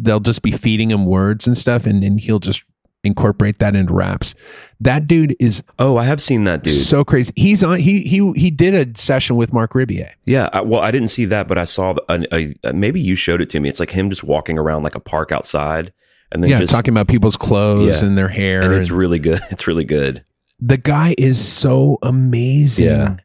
they'll 0.00 0.20
just 0.20 0.42
be 0.42 0.50
feeding 0.52 0.90
him 0.90 1.04
words 1.06 1.46
and 1.46 1.56
stuff 1.56 1.84
and 1.86 2.02
then 2.02 2.16
he'll 2.18 2.38
just 2.38 2.62
incorporate 3.02 3.58
that 3.60 3.74
into 3.74 3.92
raps. 3.94 4.34
That 4.78 5.06
dude 5.06 5.34
is 5.40 5.62
Oh, 5.78 5.96
I 5.96 6.04
have 6.04 6.20
seen 6.22 6.44
that 6.44 6.62
dude. 6.62 6.74
so 6.74 7.02
crazy. 7.04 7.32
He's 7.34 7.64
on 7.64 7.78
he 7.80 8.02
he 8.02 8.30
he 8.36 8.50
did 8.50 8.74
a 8.74 8.98
session 9.00 9.36
with 9.36 9.52
Marc 9.52 9.72
Rebillet. 9.72 10.12
yeah, 10.26 10.48
I, 10.52 10.60
well, 10.60 10.80
I 10.80 10.90
didn't 10.90 11.08
see 11.08 11.24
that, 11.24 11.48
but 11.48 11.58
I 11.58 11.64
saw 11.64 11.94
a, 12.08 12.54
a, 12.62 12.72
maybe 12.72 13.00
you 13.00 13.14
showed 13.16 13.40
it 13.40 13.50
to 13.50 13.60
me. 13.60 13.68
It's 13.68 13.80
like 13.80 13.90
him 13.90 14.10
just 14.10 14.22
walking 14.22 14.58
around 14.58 14.82
like 14.82 14.94
a 14.94 15.00
park 15.00 15.32
outside, 15.32 15.92
and 16.32 16.42
then 16.42 16.50
Yeah, 16.50 16.60
just 16.60 16.72
talking 16.72 16.92
about 16.94 17.08
people's 17.08 17.36
clothes 17.36 18.02
Yeah. 18.02 18.08
and 18.08 18.16
their 18.18 18.28
hair. 18.28 18.62
and 18.62 18.74
it's 18.74 18.88
and- 18.88 18.96
really 18.98 19.18
good. 19.18 19.40
It's 19.50 19.66
really 19.66 19.84
good. 19.84 20.24
the 20.60 20.76
guy 20.76 21.14
is 21.18 21.42
so 21.46 21.98
amazing. 22.02 22.86
Yeah. 22.86 23.16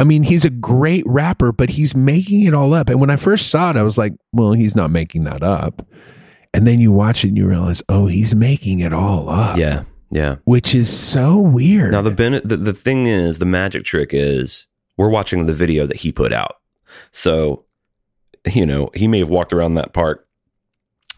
I 0.00 0.04
mean, 0.04 0.22
he's 0.24 0.44
a 0.44 0.50
great 0.50 1.04
rapper, 1.06 1.52
but 1.52 1.70
he's 1.70 1.94
making 1.94 2.42
it 2.42 2.54
all 2.54 2.74
up. 2.74 2.88
And 2.88 3.00
when 3.00 3.10
I 3.10 3.16
first 3.16 3.50
saw 3.50 3.70
it, 3.70 3.76
I 3.76 3.82
was 3.82 3.96
like, 3.96 4.14
well, 4.32 4.52
he's 4.52 4.74
not 4.74 4.90
making 4.90 5.24
that 5.24 5.42
up. 5.44 5.86
And 6.54 6.66
then 6.66 6.80
you 6.80 6.90
watch 6.90 7.24
it 7.24 7.28
and 7.28 7.36
you 7.36 7.46
realize, 7.46 7.82
oh, 7.88 8.06
he's 8.06 8.34
making 8.34 8.80
it 8.80 8.92
all 8.92 9.28
up. 9.28 9.56
Yeah, 9.56 9.84
yeah. 10.10 10.36
Which 10.44 10.74
is 10.74 10.94
so 10.94 11.38
weird. 11.38 11.92
Now 11.92 12.02
the, 12.02 12.10
ben- 12.10 12.40
the 12.44 12.56
the 12.56 12.74
thing 12.74 13.06
is, 13.06 13.38
the 13.38 13.44
magic 13.46 13.84
trick 13.84 14.10
is 14.12 14.66
we're 14.96 15.08
watching 15.08 15.46
the 15.46 15.52
video 15.54 15.86
that 15.86 15.98
he 15.98 16.10
put 16.10 16.32
out. 16.32 16.56
So, 17.12 17.64
you 18.52 18.66
know, 18.66 18.90
he 18.94 19.06
may 19.06 19.20
have 19.20 19.28
walked 19.30 19.52
around 19.52 19.74
that 19.74 19.92
park 19.92 20.26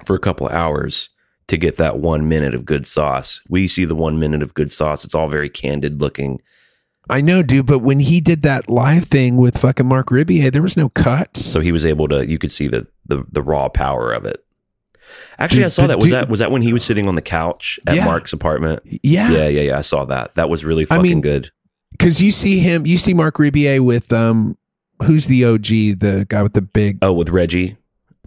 for 0.05 0.15
a 0.15 0.21
couple 0.21 0.47
of 0.47 0.53
hours 0.53 1.09
to 1.49 1.57
get 1.57 1.77
that 1.77 1.99
one 1.99 2.29
minute 2.29 2.55
of 2.55 2.65
good 2.65 2.87
sauce. 2.87 3.41
We 3.49 3.67
see 3.69 3.85
the 3.85 3.95
one 3.95 4.19
minute 4.19 4.43
of 4.43 4.55
good 4.55 4.73
sauce. 4.73 5.05
It's 5.05 5.15
all 5.15 5.29
very 5.29 5.49
candid 5.51 6.01
looking. 6.01 6.41
I 7.11 7.21
know, 7.21 7.43
dude, 7.43 7.67
but 7.67 7.81
when 7.81 8.01
he 8.01 8.21
did 8.23 8.43
that 8.43 8.71
live 8.71 9.05
thing 9.05 9.37
with 9.37 9.59
fucking 9.59 9.85
Marc 9.87 10.07
Rebillet, 10.09 10.53
there 10.53 10.63
was 10.63 10.77
no 10.77 10.89
cuts. 10.89 11.45
So 11.45 11.61
he 11.61 11.71
was 11.71 11.85
able 11.85 12.09
to. 12.09 12.27
You 12.27 12.39
could 12.39 12.53
see 12.53 12.67
the 12.69 12.87
the, 13.07 13.25
the 13.31 13.43
raw 13.43 13.69
power 13.69 14.11
of 14.11 14.25
it. 14.25 14.43
Actually, 15.39 15.59
Dude, 15.59 15.65
I 15.67 15.69
saw 15.69 15.87
that. 15.87 15.99
Was 15.99 16.07
dude- 16.07 16.15
that 16.15 16.29
was 16.31 16.39
that 16.41 16.51
when 16.51 16.63
he 16.63 16.73
was 16.73 16.83
sitting 16.83 17.07
on 17.07 17.15
the 17.15 17.21
couch 17.23 17.79
at 17.87 17.97
Yeah. 17.97 18.07
Mark's 18.07 18.33
apartment? 18.33 18.81
yeah. 19.03 19.31
Yeah, 19.31 19.49
yeah, 19.49 19.61
yeah. 19.63 19.79
I 19.79 19.83
saw 19.83 20.07
that. 20.07 20.35
That 20.37 20.49
was 20.49 20.65
really 20.65 20.85
I 20.85 20.87
fucking 20.87 21.03
mean, 21.03 21.21
good. 21.21 21.51
Because 21.93 22.23
you 22.23 22.31
see 22.31 22.59
him, 22.61 22.87
you 22.87 22.97
see 22.97 23.13
Marc 23.15 23.37
Rebillet 23.37 23.85
with, 23.85 24.13
um, 24.13 24.57
who's 25.05 25.27
the 25.27 25.45
OG, 25.45 25.67
the 26.01 26.27
guy 26.29 26.43
with 26.43 26.55
the 26.55 26.63
big, 26.63 26.99
Oh, 27.03 27.13
with 27.13 27.29
Reggie. 27.29 27.77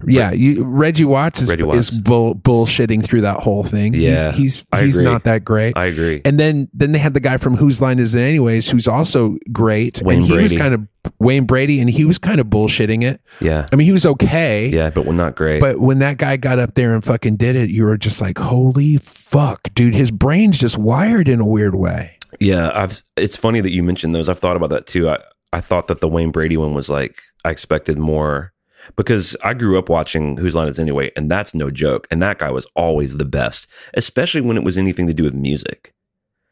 Yeah, 0.05 0.31
you, 0.31 0.63
Reggie 0.63 1.05
Watts 1.05 1.41
is, 1.41 1.49
Reggie 1.49 1.63
Watts. 1.63 1.77
is 1.77 1.89
bull, 1.89 2.35
bullshitting 2.35 3.03
through 3.03 3.21
that 3.21 3.39
whole 3.39 3.63
thing. 3.63 3.93
Yeah, 3.93 4.31
he's, 4.31 4.65
he's, 4.71 4.81
he's 4.81 4.99
not 4.99 5.23
that 5.23 5.43
great. 5.43 5.75
I 5.75 5.85
agree. 5.85 6.21
And 6.23 6.39
then 6.39 6.69
then 6.73 6.91
they 6.91 6.99
had 6.99 7.13
the 7.13 7.19
guy 7.19 7.37
from 7.37 7.55
Whose 7.55 7.81
Line 7.81 7.99
Is 7.99 8.13
It 8.13 8.21
Anyways, 8.21 8.69
who's 8.69 8.87
also 8.87 9.37
great. 9.51 10.01
Wayne 10.03 10.19
and 10.19 10.27
he 10.27 10.37
was 10.37 10.53
kind 10.53 10.73
of 10.73 10.87
Wayne 11.19 11.45
Brady, 11.45 11.81
and 11.81 11.89
he 11.89 12.05
was 12.05 12.19
kind 12.19 12.39
of 12.39 12.47
bullshitting 12.47 13.03
it. 13.03 13.21
Yeah, 13.39 13.65
I 13.71 13.75
mean, 13.75 13.85
he 13.85 13.91
was 13.91 14.05
okay. 14.05 14.67
yeah, 14.67 14.89
but 14.89 15.07
not 15.07 15.35
great. 15.35 15.59
But 15.61 15.79
when 15.79 15.99
that 15.99 16.17
guy 16.17 16.37
got 16.37 16.59
up 16.59 16.75
there 16.75 16.93
and 16.93 17.03
fucking 17.03 17.37
did 17.37 17.55
it, 17.55 17.69
you 17.69 17.83
were 17.85 17.97
just 17.97 18.21
like, 18.21 18.37
holy 18.37 18.97
fuck, 18.97 19.73
dude, 19.73 19.95
his 19.95 20.11
brain's 20.11 20.59
just 20.59 20.77
wired 20.77 21.27
in 21.27 21.39
a 21.39 21.45
weird 21.45 21.75
way. 21.75 22.17
Yeah, 22.39 22.71
I've. 22.73 23.01
It's 23.15 23.35
funny 23.35 23.61
that 23.61 23.71
you 23.71 23.81
mentioned 23.83 24.13
those. 24.13 24.29
I've 24.29 24.39
thought 24.39 24.55
about 24.55 24.69
that 24.69 24.85
too. 24.85 25.09
I 25.09 25.17
I 25.53 25.61
thought 25.61 25.87
that 25.87 26.01
the 26.01 26.07
Wayne 26.07 26.31
Brady 26.31 26.57
one 26.57 26.73
was 26.73 26.89
like 26.89 27.19
I 27.45 27.49
expected 27.49 27.97
more 27.97 28.53
because 28.95 29.35
I 29.43 29.53
grew 29.53 29.77
up 29.77 29.89
watching 29.89 30.37
Whose 30.37 30.55
Line 30.55 30.67
Is 30.67 30.79
Anyway, 30.79 31.11
and 31.15 31.29
that's 31.29 31.53
no 31.53 31.69
joke. 31.69 32.07
And 32.09 32.21
that 32.21 32.39
guy 32.39 32.51
was 32.51 32.65
always 32.75 33.17
the 33.17 33.25
best, 33.25 33.67
especially 33.93 34.41
when 34.41 34.57
it 34.57 34.63
was 34.63 34.77
anything 34.77 35.07
to 35.07 35.13
do 35.13 35.23
with 35.23 35.33
music. 35.33 35.93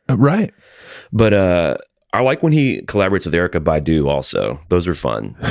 Uh, 0.10 0.18
right. 0.18 0.54
But 1.12 1.34
uh, 1.34 1.78
I 2.14 2.22
like 2.22 2.44
when 2.44 2.54
he 2.54 2.82
collaborates 2.84 3.26
with 3.26 3.34
Erykah 3.34 3.64
Badu. 3.64 4.08
Also, 4.08 4.60
those 4.70 4.88
are 4.88 4.94
fun. 4.94 5.36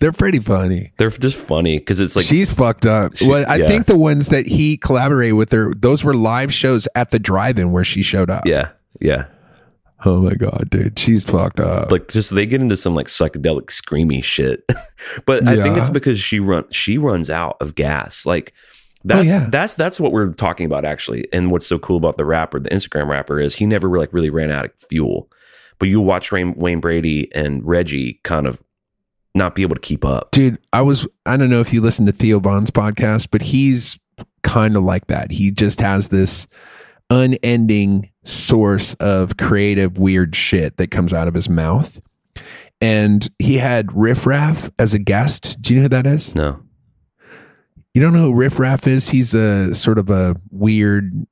They're 0.00 0.12
pretty 0.12 0.38
funny. 0.40 0.92
They're 0.98 1.10
just 1.10 1.36
funny 1.36 1.78
because 1.78 2.00
it's 2.00 2.16
like 2.16 2.24
She's 2.24 2.52
fucked 2.52 2.86
up. 2.86 3.16
She- 3.16 3.26
well, 3.28 3.44
I 3.48 3.56
yeah. 3.56 3.68
think 3.68 3.86
the 3.86 3.98
ones 3.98 4.28
that 4.28 4.46
he 4.46 4.76
collaborated 4.76 5.34
with 5.34 5.52
her, 5.52 5.72
those 5.74 6.04
were 6.04 6.14
live 6.14 6.52
shows 6.52 6.88
at 6.94 7.10
the 7.10 7.18
drive-in 7.18 7.72
where 7.72 7.84
she 7.84 8.02
showed 8.02 8.30
up. 8.30 8.46
yeah, 8.46 8.70
yeah. 9.00 9.26
Oh 10.04 10.22
my 10.22 10.34
god, 10.34 10.68
dude, 10.70 10.98
she's 10.98 11.24
fucked 11.24 11.58
up. 11.60 11.90
like 11.90 12.08
just 12.08 12.34
they 12.34 12.46
get 12.46 12.60
into 12.60 12.76
some 12.76 12.94
like 12.94 13.08
psychedelic 13.08 13.66
screamy 13.66 14.22
shit. 14.22 14.64
But 15.26 15.46
i 15.46 15.54
think 15.54 15.76
it's 15.76 15.88
because 15.88 16.18
she 16.18 16.40
run 16.40 16.64
she 16.70 16.98
runs 16.98 17.30
out 17.30 17.56
of 17.60 17.74
gas. 17.76 18.26
Like 18.26 18.52
oh, 18.56 18.62
that's 19.04 19.28
Oh, 19.28 19.32
yeah. 19.32 19.46
that's 19.48 19.74
that's 19.74 20.00
what 20.00 20.10
we're 20.10 20.32
talking 20.32 20.66
about 20.66 20.84
actually. 20.84 21.28
And 21.32 21.50
what's 21.52 21.66
so 21.68 21.78
cool 21.78 21.96
about 21.96 22.16
the 22.16 22.24
rapper 22.24 22.58
the 22.58 22.68
instagram 22.70 23.08
rapper 23.08 23.38
is 23.38 23.54
he 23.54 23.64
never 23.66 23.96
like 23.96 24.12
really 24.12 24.30
ran 24.30 24.50
out 24.50 24.64
of 24.64 24.72
fuel. 24.88 25.30
But 25.78 25.88
you 25.88 26.00
watch 26.00 26.32
Wayne, 26.32 26.54
Wayne 26.54 26.80
brady 26.80 27.32
and 27.32 27.64
reggie 27.64 28.20
kind 28.24 28.46
of 28.48 28.60
not 29.36 29.54
be 29.54 29.62
able 29.62 29.76
to 29.76 29.80
keep 29.80 30.04
up. 30.04 30.32
Dude 30.32 30.58
i 30.72 30.82
was 30.82 31.06
i 31.26 31.36
don't 31.36 31.50
know 31.50 31.60
if 31.60 31.72
you 31.72 31.80
listen 31.80 32.06
to 32.06 32.12
theo 32.12 32.40
Von's 32.40 32.72
podcast 32.72 33.28
but 33.30 33.42
he's 33.42 33.98
kind 34.42 34.76
of 34.76 34.82
like 34.82 35.06
that. 35.06 35.30
He 35.30 35.50
just 35.52 35.80
has 35.80 36.08
this 36.08 36.46
unending 37.10 38.10
source 38.24 38.94
of 38.94 39.36
creative 39.36 39.98
weird 39.98 40.36
shit 40.36 40.76
that 40.76 40.90
comes 40.90 41.12
out 41.12 41.28
of 41.28 41.34
his 41.34 41.48
mouth. 41.48 42.00
And 42.80 43.28
he 43.38 43.58
had 43.58 43.92
riff 43.96 44.26
raff 44.26 44.70
as 44.78 44.94
a 44.94 44.98
guest. 44.98 45.60
Do 45.60 45.74
you 45.74 45.80
know 45.80 45.84
who 45.84 45.88
that 45.88 46.06
is? 46.06 46.34
No. 46.34 46.62
You 47.94 48.02
don't 48.02 48.12
know 48.12 48.26
who 48.26 48.34
riff 48.34 48.58
raff 48.58 48.86
is? 48.86 49.08
He's 49.08 49.34
a 49.34 49.74
sort 49.74 49.98
of 49.98 50.10
a 50.10 50.36
weird 50.50 51.26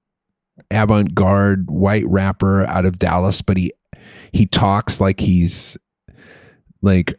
avant-garde 0.71 1.71
white 1.71 2.03
rapper 2.09 2.65
out 2.65 2.85
of 2.85 2.99
dallas 2.99 3.41
but 3.41 3.57
he 3.57 3.73
he 4.33 4.47
talks 4.47 5.01
like 5.01 5.21
he's 5.21 5.79
like 6.83 7.15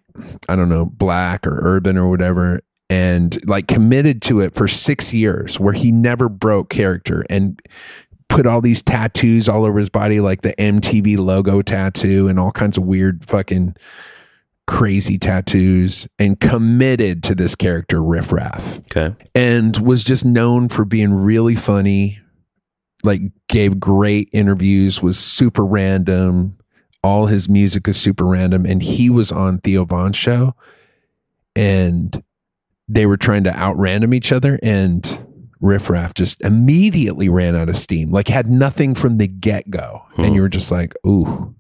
I 0.50 0.56
don't 0.56 0.70
know, 0.70 0.86
black 0.86 1.46
or 1.46 1.60
urban 1.62 1.98
or 1.98 2.10
whatever, 2.10 2.62
and 2.90 3.38
like 3.48 3.68
committed 3.68 4.22
to 4.24 4.40
it 4.40 4.56
for 4.56 4.68
six 4.68 5.14
years 5.14 5.60
where 5.60 5.74
he 5.74 5.92
never 5.92 6.30
broke 6.30 6.70
character. 6.70 7.26
And 7.30 7.62
put 8.30 8.46
all 8.46 8.62
these 8.62 8.84
tattoos 8.84 9.48
all 9.50 9.66
over 9.66 9.80
his 9.80 9.90
body, 9.90 10.20
like 10.20 10.42
the 10.42 10.54
MTV 10.54 11.18
logo 11.18 11.62
tattoo 11.62 12.28
and 12.28 12.40
all 12.40 12.52
kinds 12.52 12.78
of 12.78 12.84
weird 12.84 13.26
fucking 13.26 13.76
crazy 14.68 15.18
tattoos 15.18 16.08
and 16.20 16.40
committed 16.40 17.24
to 17.24 17.34
this 17.34 17.56
character 17.56 18.04
Riff 18.04 18.32
Raff. 18.32 18.80
Okay. 18.92 19.16
And 19.34 19.78
was 19.78 20.04
just 20.04 20.26
known 20.26 20.68
for 20.70 20.86
being 20.86 21.14
really 21.14 21.56
funny 21.56 22.20
like 23.04 23.22
gave 23.48 23.80
great 23.80 24.30
interviews 24.34 25.02
was 25.02 25.18
super 25.18 25.66
random. 25.66 26.58
All 27.04 27.28
his 27.28 27.48
music 27.48 27.88
is 27.88 27.98
super 27.98 28.26
random. 28.26 28.66
And 28.66 28.82
he 28.82 29.10
was 29.10 29.32
on 29.32 29.60
theo 29.60 29.86
Von's 29.86 30.18
show 30.18 30.56
and 31.56 32.22
they 32.88 33.06
were 33.06 33.18
trying 33.18 33.44
to 33.46 33.52
out 33.52 33.78
random 33.78 34.14
each 34.14 34.32
other. 34.32 34.60
And 34.62 35.27
riff 35.60 35.90
raff 35.90 36.14
just 36.14 36.40
immediately 36.42 37.30
ran 37.30 37.56
out 37.56 37.70
of 37.70 37.78
steam 37.78 38.12
like 38.12 38.28
had 38.28 38.50
nothing 38.50 38.94
from 38.94 39.18
the 39.18 39.28
get-go. 39.28 40.04
Hmm. 40.14 40.22
and 40.22 40.36
you 40.36 40.42
were 40.42 40.50
just 40.50 40.72
like 40.72 40.94
ooh. 41.06 41.54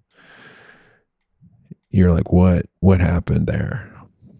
You're 1.89 2.11
like 2.11 2.31
what 2.31 2.65
what 2.79 2.99
happened 2.99 3.47
there? 3.47 3.91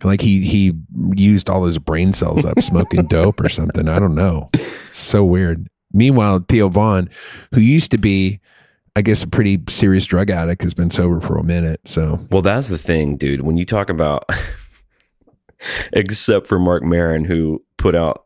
Like 0.04 0.22
he 0.22 0.46
he 0.46 0.74
used 1.16 1.50
all 1.50 1.66
his 1.66 1.80
brain 1.80 2.14
cells 2.14 2.46
up 2.46 2.62
smoking 2.62 3.06
dope 3.08 3.40
or 3.40 3.50
something. 3.50 3.88
I 3.88 4.00
don't 4.00 4.16
know. 4.16 4.50
So 4.92 5.24
weird. 5.24 5.68
Meanwhile 5.94 6.46
theo 6.50 6.70
Von 6.70 7.10
who 7.54 7.62
used 7.62 7.92
to 7.92 7.98
be 7.98 8.40
i 8.96 9.02
guess 9.02 9.24
a 9.24 9.28
pretty 9.28 9.62
serious 9.70 10.08
drug 10.08 10.32
addict 10.32 10.64
has 10.64 10.74
been 10.74 10.90
sober 10.90 11.22
for 11.22 11.38
a 11.38 11.44
minute 11.44 11.80
so. 11.88 12.20
Well, 12.32 12.42
that's 12.42 12.68
the 12.68 12.78
thing, 12.78 13.16
dude. 13.16 13.42
When 13.42 13.56
you 13.56 13.66
talk 13.66 13.90
about, 13.90 14.28
except 15.94 16.48
for 16.48 16.60
Marc 16.60 16.84
Maron, 16.84 17.24
who 17.24 17.64
put 17.78 17.96
out, 17.96 18.26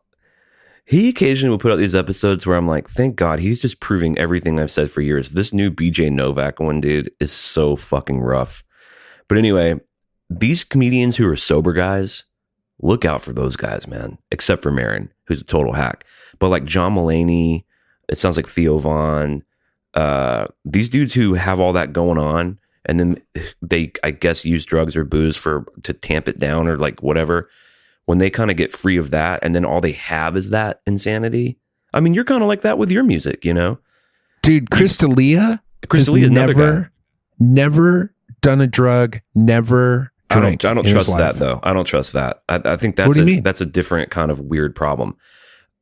he 0.92 1.08
occasionally 1.08 1.48
will 1.48 1.58
put 1.58 1.72
out 1.72 1.76
these 1.76 1.94
episodes 1.94 2.46
where 2.46 2.54
I'm 2.54 2.68
like, 2.68 2.86
thank 2.86 3.16
God, 3.16 3.38
he's 3.38 3.62
just 3.62 3.80
proving 3.80 4.18
everything 4.18 4.60
I've 4.60 4.70
said 4.70 4.90
for 4.90 5.00
years. 5.00 5.30
This 5.30 5.54
new 5.54 5.70
BJ 5.70 6.12
Novak 6.12 6.60
one, 6.60 6.82
dude, 6.82 7.10
is 7.18 7.32
so 7.32 7.76
fucking 7.76 8.20
rough. 8.20 8.62
But 9.26 9.38
anyway, 9.38 9.80
these 10.28 10.64
comedians 10.64 11.16
who 11.16 11.26
are 11.26 11.34
sober 11.34 11.72
guys, 11.72 12.24
look 12.78 13.06
out 13.06 13.22
for 13.22 13.32
those 13.32 13.56
guys, 13.56 13.88
man. 13.88 14.18
Except 14.30 14.62
for 14.62 14.70
Maron, 14.70 15.10
who's 15.24 15.40
a 15.40 15.44
total 15.44 15.72
hack. 15.72 16.04
But 16.38 16.50
like 16.50 16.66
John 16.66 16.94
Mulaney, 16.94 17.64
it 18.10 18.18
sounds 18.18 18.36
like 18.36 18.46
Theo 18.46 18.76
Von, 18.76 19.44
uh, 19.94 20.48
these 20.66 20.90
dudes 20.90 21.14
who 21.14 21.32
have 21.32 21.58
all 21.58 21.72
that 21.72 21.94
going 21.94 22.18
on, 22.18 22.58
and 22.84 23.00
then 23.00 23.22
they, 23.62 23.92
I 24.04 24.10
guess, 24.10 24.44
use 24.44 24.66
drugs 24.66 24.94
or 24.94 25.06
booze 25.06 25.38
for 25.38 25.64
to 25.84 25.94
tamp 25.94 26.28
it 26.28 26.38
down 26.38 26.68
or 26.68 26.76
like 26.76 27.02
whatever. 27.02 27.48
When 28.06 28.18
they 28.18 28.30
kind 28.30 28.50
of 28.50 28.56
get 28.56 28.72
free 28.72 28.96
of 28.96 29.10
that, 29.10 29.40
and 29.42 29.54
then 29.54 29.64
all 29.64 29.80
they 29.80 29.92
have 29.92 30.36
is 30.36 30.50
that 30.50 30.80
insanity. 30.86 31.58
I 31.94 32.00
mean, 32.00 32.14
you're 32.14 32.24
kind 32.24 32.42
of 32.42 32.48
like 32.48 32.62
that 32.62 32.78
with 32.78 32.90
your 32.90 33.04
music, 33.04 33.44
you 33.44 33.54
know. 33.54 33.78
dude 34.42 34.68
D'Elia 34.70 35.62
has 35.90 36.10
never 36.10 36.90
never 37.38 38.14
done 38.40 38.60
a 38.60 38.66
drug 38.66 39.20
never 39.34 40.12
I 40.30 40.40
don't. 40.40 40.64
I 40.64 40.74
don't 40.74 40.86
trust 40.86 41.16
that 41.16 41.36
though. 41.36 41.60
I 41.62 41.72
don't 41.72 41.84
trust 41.84 42.12
that. 42.14 42.42
I, 42.48 42.60
I 42.64 42.76
think 42.76 42.96
that's 42.96 43.08
What 43.08 43.16
do 43.16 43.26
you 43.26 43.38
a, 43.38 43.40
that's 43.42 43.60
a 43.60 43.66
different 43.66 44.10
kind 44.10 44.30
of 44.30 44.40
weird 44.40 44.74
problem. 44.74 45.16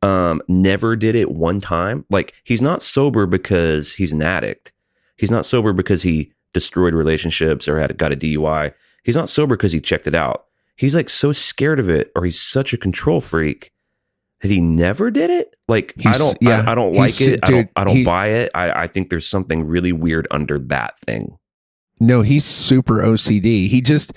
Um, 0.02 0.40
never 0.48 0.96
did 0.96 1.14
it 1.14 1.30
one 1.30 1.60
time. 1.60 2.04
Like 2.10 2.34
he's 2.44 2.62
not 2.62 2.82
sober 2.82 3.26
because 3.26 3.94
he's 3.94 4.12
an 4.12 4.22
addict. 4.22 4.72
He's 5.16 5.30
not 5.30 5.46
sober 5.46 5.72
because 5.72 6.02
he 6.02 6.32
destroyed 6.52 6.94
relationships 6.94 7.68
or 7.68 7.78
had 7.78 7.96
got 7.98 8.12
a 8.12 8.16
DUI. 8.16 8.72
He's 9.04 9.16
not 9.16 9.28
sober 9.28 9.56
because 9.56 9.72
he 9.72 9.80
checked 9.80 10.06
it 10.06 10.14
out. 10.14 10.46
He's 10.80 10.94
like 10.96 11.08
so 11.10 11.30
scared 11.30 11.78
of 11.78 11.88
it 11.90 12.10
or 12.16 12.24
he's 12.24 12.40
such 12.40 12.72
a 12.72 12.78
control 12.78 13.20
freak 13.20 13.70
that 14.40 14.50
he 14.50 14.60
never 14.60 15.10
did 15.10 15.28
it. 15.28 15.54
Like 15.68 15.92
I 16.06 16.16
don't, 16.16 16.38
yeah, 16.40 16.64
I, 16.66 16.72
I 16.72 16.74
don't 16.74 16.94
like 16.94 17.12
he's- 17.12 17.34
it. 17.34 17.40
I 17.42 17.50
don't, 17.50 17.70
I 17.76 17.84
don't 17.84 17.96
he- 17.96 18.04
buy 18.04 18.28
it. 18.28 18.50
I, 18.54 18.70
I 18.84 18.86
think 18.86 19.10
there's 19.10 19.28
something 19.28 19.66
really 19.66 19.92
weird 19.92 20.26
under 20.30 20.58
that 20.58 20.98
thing. 21.00 21.36
No, 22.00 22.22
he's 22.22 22.46
super 22.46 22.94
OCD. 23.02 23.68
He 23.68 23.82
just 23.82 24.14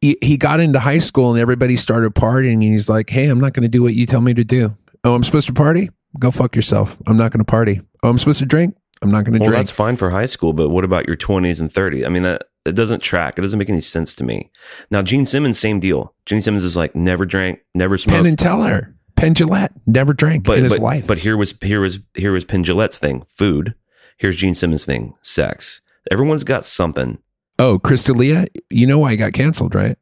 he, 0.00 0.18
he 0.20 0.36
got 0.36 0.58
into 0.58 0.80
high 0.80 0.98
school 0.98 1.30
and 1.30 1.40
everybody 1.40 1.76
started 1.76 2.14
partying 2.16 2.54
and 2.54 2.62
he's 2.64 2.88
like, 2.88 3.08
"Hey, 3.08 3.28
I'm 3.28 3.38
not 3.40 3.52
going 3.54 3.62
to 3.62 3.68
do 3.68 3.80
what 3.82 3.94
you 3.94 4.06
tell 4.06 4.20
me 4.20 4.34
to 4.34 4.42
do. 4.42 4.76
Oh, 5.04 5.14
I'm 5.14 5.22
supposed 5.22 5.46
to 5.46 5.52
party? 5.52 5.88
Go 6.18 6.32
fuck 6.32 6.56
yourself. 6.56 6.96
I'm 7.06 7.16
not 7.16 7.30
going 7.30 7.38
to 7.38 7.44
party. 7.44 7.80
Oh, 8.02 8.10
I'm 8.10 8.18
supposed 8.18 8.40
to 8.40 8.46
drink? 8.46 8.74
I'm 9.02 9.10
not 9.10 9.24
going 9.24 9.34
to 9.34 9.40
Well, 9.40 9.50
drink." 9.50 9.58
that's 9.60 9.70
fine 9.70 9.96
for 9.96 10.10
high 10.10 10.26
school, 10.26 10.52
but 10.52 10.68
what 10.70 10.84
about 10.84 11.06
your 11.06 11.16
20s 11.16 11.60
and 11.60 11.70
30s? 11.70 12.06
I 12.06 12.08
mean, 12.08 12.22
that 12.22 12.44
it 12.64 12.72
doesn't 12.74 13.00
track. 13.02 13.38
It 13.38 13.42
doesn't 13.42 13.58
make 13.58 13.68
any 13.70 13.80
sense 13.80 14.14
to 14.16 14.24
me. 14.24 14.50
Now, 14.90 15.02
Gene 15.02 15.24
Simmons, 15.24 15.58
same 15.58 15.78
deal. 15.80 16.14
Gene 16.24 16.42
Simmons 16.42 16.64
is 16.64 16.76
like 16.76 16.94
never 16.96 17.24
drank, 17.26 17.60
never 17.74 17.96
smoked. 17.98 18.16
Penn 18.16 18.26
and 18.26 18.38
Teller, 18.38 18.94
Penn 19.16 19.34
Jillette, 19.34 19.70
never 19.86 20.12
drank 20.12 20.44
but 20.44 20.58
in 20.58 20.64
his 20.64 20.78
life. 20.78 21.06
but 21.06 21.18
here 21.18 21.36
was 21.36 21.54
here 21.62 21.80
was 21.80 21.98
here 22.14 22.32
was 22.32 22.44
Penn 22.44 22.64
Jillette's 22.64 22.98
thing, 22.98 23.24
food. 23.28 23.74
Here's 24.18 24.36
Gene 24.36 24.54
Simmons' 24.54 24.84
thing, 24.84 25.14
sex. 25.22 25.82
Everyone's 26.10 26.44
got 26.44 26.64
something. 26.64 27.18
oh, 27.58 27.78
Chris 27.78 28.02
D'Elia, 28.04 28.46
you 28.70 28.86
know 28.86 28.98
why 28.98 29.10
he 29.12 29.16
got 29.16 29.32
canceled, 29.32 29.74
right? 29.74 29.96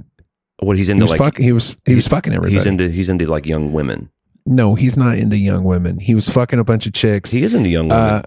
What 0.60 0.76
he's 0.76 0.86
He 0.86 0.92
into, 0.92 1.04
was 1.04 1.10
like 1.10 1.18
fuck, 1.18 1.36
he 1.36 1.50
was 1.52 1.76
he 1.84 1.94
was 1.96 2.06
fucking 2.06 2.32
everybody. 2.32 2.54
he's 2.54 2.64
into 2.66 2.88
he's 2.88 3.08
into 3.08 3.26
like 3.26 3.44
young 3.44 3.72
women. 3.72 4.10
no, 4.46 4.74
he's 4.76 4.96
not 4.96 5.18
into 5.18 5.36
young 5.36 5.64
women. 5.64 5.98
He 5.98 6.14
was 6.14 6.28
fucking 6.28 6.58
a 6.60 6.64
bunch 6.64 6.86
of 6.86 6.92
chicks. 6.92 7.30
He 7.32 7.42
is 7.42 7.54
into 7.54 7.68
young 7.68 7.88
women. 7.88 8.02
Uh, 8.04 8.22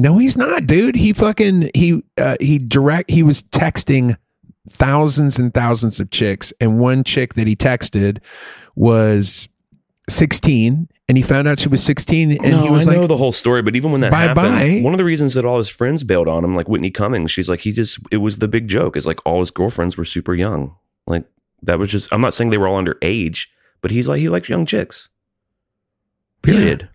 no, 0.00 0.16
he's 0.16 0.34
not, 0.34 0.66
dude. 0.66 0.96
He 0.96 1.12
fucking 1.12 1.70
he 1.74 2.02
uh, 2.16 2.36
he 2.40 2.58
direct 2.58 3.10
he 3.10 3.22
was 3.22 3.42
texting 3.42 4.16
thousands 4.70 5.38
and 5.38 5.52
thousands 5.52 6.00
of 6.00 6.10
chicks, 6.10 6.54
and 6.58 6.80
one 6.80 7.04
chick 7.04 7.34
that 7.34 7.46
he 7.46 7.54
texted 7.54 8.18
was 8.74 9.46
sixteen, 10.08 10.88
and 11.06 11.18
he 11.18 11.22
found 11.22 11.48
out 11.48 11.60
she 11.60 11.68
was 11.68 11.82
sixteen, 11.82 12.30
and 12.30 12.52
no, 12.52 12.62
he 12.62 12.70
was 12.70 12.88
I 12.88 12.94
know 12.94 13.06
the 13.06 13.18
whole 13.18 13.30
story, 13.30 13.60
but 13.60 13.76
even 13.76 13.92
when 13.92 14.00
that 14.00 14.10
Bye-bye. 14.10 14.42
happened, 14.42 14.84
one 14.84 14.94
of 14.94 14.98
the 14.98 15.04
reasons 15.04 15.34
that 15.34 15.44
all 15.44 15.58
his 15.58 15.68
friends 15.68 16.02
bailed 16.02 16.28
on 16.28 16.44
him, 16.44 16.54
like 16.54 16.66
Whitney 16.66 16.90
Cummings, 16.90 17.30
she's 17.30 17.50
like, 17.50 17.60
he 17.60 17.70
just 17.70 17.98
it 18.10 18.18
was 18.18 18.38
the 18.38 18.48
big 18.48 18.68
joke. 18.68 18.96
Is 18.96 19.06
like 19.06 19.18
all 19.26 19.40
his 19.40 19.50
girlfriends 19.50 19.98
were 19.98 20.06
super 20.06 20.34
young. 20.34 20.76
Like 21.06 21.26
that 21.62 21.78
was 21.78 21.90
just. 21.90 22.10
I'm 22.10 22.22
not 22.22 22.32
saying 22.32 22.48
they 22.48 22.58
were 22.58 22.68
all 22.68 22.82
underage, 22.82 23.48
but 23.82 23.90
he's 23.90 24.08
like 24.08 24.20
he 24.20 24.30
likes 24.30 24.48
young 24.48 24.64
chicks. 24.64 25.10
Period. 26.40 26.88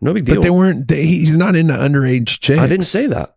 No 0.00 0.14
big 0.14 0.24
deal. 0.24 0.36
but 0.36 0.42
they 0.42 0.50
weren't. 0.50 0.88
They, 0.88 1.04
he's 1.04 1.36
not 1.36 1.54
into 1.56 1.74
underage 1.74 2.40
chicks. 2.40 2.58
I 2.58 2.66
didn't 2.66 2.86
say 2.86 3.06
that. 3.06 3.36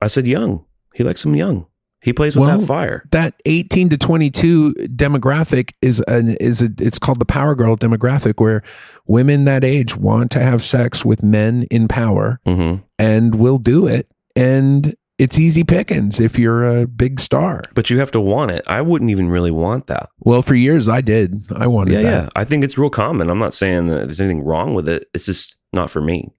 I 0.00 0.08
said 0.08 0.26
young. 0.26 0.64
He 0.94 1.04
likes 1.04 1.22
them 1.22 1.34
young. 1.36 1.66
He 2.00 2.12
plays 2.12 2.36
with 2.36 2.46
Well, 2.48 2.58
that 2.58 2.66
fire. 2.66 3.04
that 3.12 3.34
18 3.46 3.88
to 3.88 3.96
22 3.96 4.74
demographic 4.94 5.72
is 5.80 6.00
an 6.06 6.36
is 6.36 6.60
a 6.60 6.68
it's 6.78 6.98
called 6.98 7.18
the 7.18 7.24
power 7.24 7.54
girl 7.54 7.76
demographic 7.78 8.34
where 8.38 8.62
women 9.06 9.44
that 9.46 9.64
age 9.64 9.96
want 9.96 10.30
to 10.32 10.40
have 10.40 10.62
sex 10.62 11.02
with 11.02 11.22
men 11.22 11.62
in 11.70 11.88
power 11.88 12.40
hmm 12.44 12.74
and 12.98 13.34
will 13.36 13.56
do 13.58 13.86
it 13.86 14.10
and 14.36 14.94
it's 15.18 15.38
easy 15.38 15.62
pickings 15.64 16.18
if 16.18 16.38
you're 16.38 16.64
a 16.64 16.86
big 16.86 17.20
star 17.20 17.62
But 17.74 17.88
you 17.90 17.98
have 18.00 18.10
to 18.12 18.20
want 18.20 18.50
it. 18.50 18.64
I 18.66 18.80
wouldn't 18.80 19.10
even 19.10 19.28
really 19.28 19.50
want 19.52 19.86
that. 19.86 20.08
well 20.20 20.42
for 20.42 20.54
years 20.54 20.88
i 20.88 21.00
did 21.00 21.42
i 21.56 21.66
wanted 21.66 21.92
Yeah, 21.94 22.02
that 22.02 22.22
yeah. 22.24 22.28
I 22.34 22.44
think 22.44 22.64
it's 22.64 22.76
real 22.78 22.90
common. 22.90 23.30
I'm 23.30 23.38
not 23.38 23.54
saying 23.54 23.86
that 23.88 24.06
there's 24.06 24.20
anything 24.20 24.42
wrong 24.44 24.74
with 24.74 24.88
it. 24.88 25.08
It's 25.14 25.26
just 25.26 25.56
not 25.72 25.90
for 25.90 26.00
me. 26.00 26.30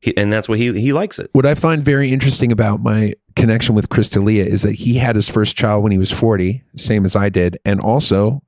He, 0.00 0.16
and 0.16 0.32
that's 0.32 0.48
what 0.48 0.58
he 0.58 0.72
he 0.80 0.92
likes 0.94 1.18
it. 1.18 1.28
what 1.32 1.44
i 1.44 1.54
find 1.54 1.84
very 1.84 2.10
interesting 2.10 2.50
about 2.52 2.80
my 2.80 3.12
connection 3.36 3.74
with 3.74 3.90
Chris 3.90 4.08
D'Elia 4.08 4.44
is 4.44 4.62
that 4.62 4.74
he 4.74 4.94
had 4.94 5.14
his 5.14 5.28
first 5.28 5.56
child 5.56 5.82
when 5.82 5.92
he 5.92 5.98
was 5.98 6.10
40 6.10 6.62
same 6.76 7.04
as 7.04 7.14
i 7.14 7.28
did 7.28 7.58
and 7.66 7.80
also 7.80 8.42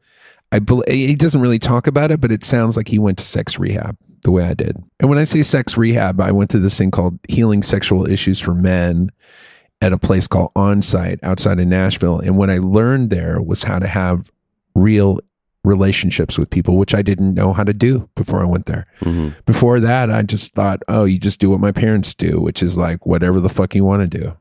i 0.51 0.59
bel 0.61 0.83
he 0.89 1.15
doesn't 1.15 1.43
really 1.43 1.59
talk 1.59 1.87
about 1.87 2.11
it 2.11 2.21
but 2.23 2.33
it 2.33 2.43
sounds 2.43 2.75
like 2.77 2.89
he 2.89 2.99
went 2.99 3.19
to 3.19 3.25
sex 3.25 3.59
rehab 3.59 3.97
the 4.23 4.31
way 4.31 4.45
i 4.45 4.55
did 4.55 4.77
and 4.99 5.11
when 5.11 5.19
i 5.19 5.25
say 5.25 5.43
sex 5.43 5.77
rehab 5.77 6.21
i 6.23 6.33
went 6.33 6.49
to 6.51 6.59
this 6.59 6.79
thing 6.79 6.91
called 6.91 7.19
healing 7.29 7.63
sexual 7.63 8.09
issues 8.09 8.41
for 8.41 8.55
men 8.55 9.11
at 9.83 9.93
a 9.93 9.99
place 9.99 10.27
called 10.27 10.51
onsite 10.57 11.19
outside 11.23 11.59
of 11.61 11.67
nashville 11.67 12.19
and 12.21 12.39
what 12.39 12.49
i 12.49 12.59
learned 12.59 13.11
there 13.11 13.43
was 13.43 13.65
how 13.65 13.79
to 13.79 13.87
have 13.87 14.31
real 14.75 15.19
relationships 15.65 16.39
with 16.39 16.49
people 16.51 16.77
which 16.77 16.95
i 16.95 17.03
didn't 17.03 17.35
know 17.35 17.53
how 17.53 17.65
to 17.65 17.73
do 17.73 18.09
before 18.15 18.41
i 18.41 18.47
went 18.47 18.67
there 18.67 18.87
hmm 19.01 19.29
before 19.45 19.81
that, 19.81 20.11
I 20.11 20.23
just 20.23 20.55
thought, 20.55 20.83
oh, 20.89 21.05
you 21.05 21.19
just 21.19 21.39
do 21.41 21.51
what 21.51 21.61
my 21.61 21.73
parents 21.73 22.15
do, 22.15 22.41
which 22.41 22.63
is 22.63 22.79
like 22.79 23.05
whatever 23.07 23.39
the 23.41 23.49
fuck 23.49 23.75
you 23.75 23.85
want 23.85 24.01
to 24.03 24.19
do. 24.19 24.37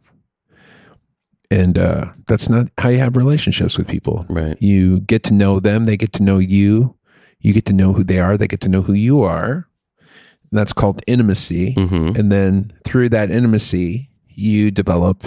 And 1.50 1.78
uh, 1.78 2.14
that's 2.28 2.50
not 2.50 2.68
how 2.78 2.90
you 2.90 3.00
have 3.00 3.18
relationships 3.18 3.78
with 3.78 3.88
people. 3.88 4.26
Right. 4.30 4.58
You 4.62 5.02
get 5.02 5.24
to 5.24 5.34
know 5.34 5.60
them, 5.60 5.84
they 5.84 5.98
get 5.98 6.14
to 6.14 6.24
know 6.24 6.38
you. 6.38 6.96
You 7.40 7.54
get 7.54 7.66
to 7.66 7.74
know 7.74 7.94
who 7.94 8.04
they 8.04 8.20
are, 8.20 8.38
they 8.38 8.48
get 8.48 8.62
to 8.62 8.70
know 8.70 8.82
who 8.84 8.94
you 8.94 9.22
are. 9.24 9.68
And 10.00 10.60
that's 10.60 10.74
called 10.74 11.02
intimacy. 11.08 11.74
hmm 11.74 12.12
And 12.16 12.32
then 12.32 12.72
through 12.86 13.10
that 13.10 13.32
intimacy, 13.32 14.10
you 14.34 14.72
develop 14.72 15.24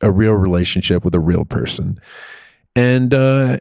a 0.00 0.10
real 0.10 0.32
relationship 0.32 1.04
with 1.04 1.14
a 1.14 1.20
real 1.20 1.44
person. 1.44 2.00
And 2.74 3.14
uh, 3.14 3.58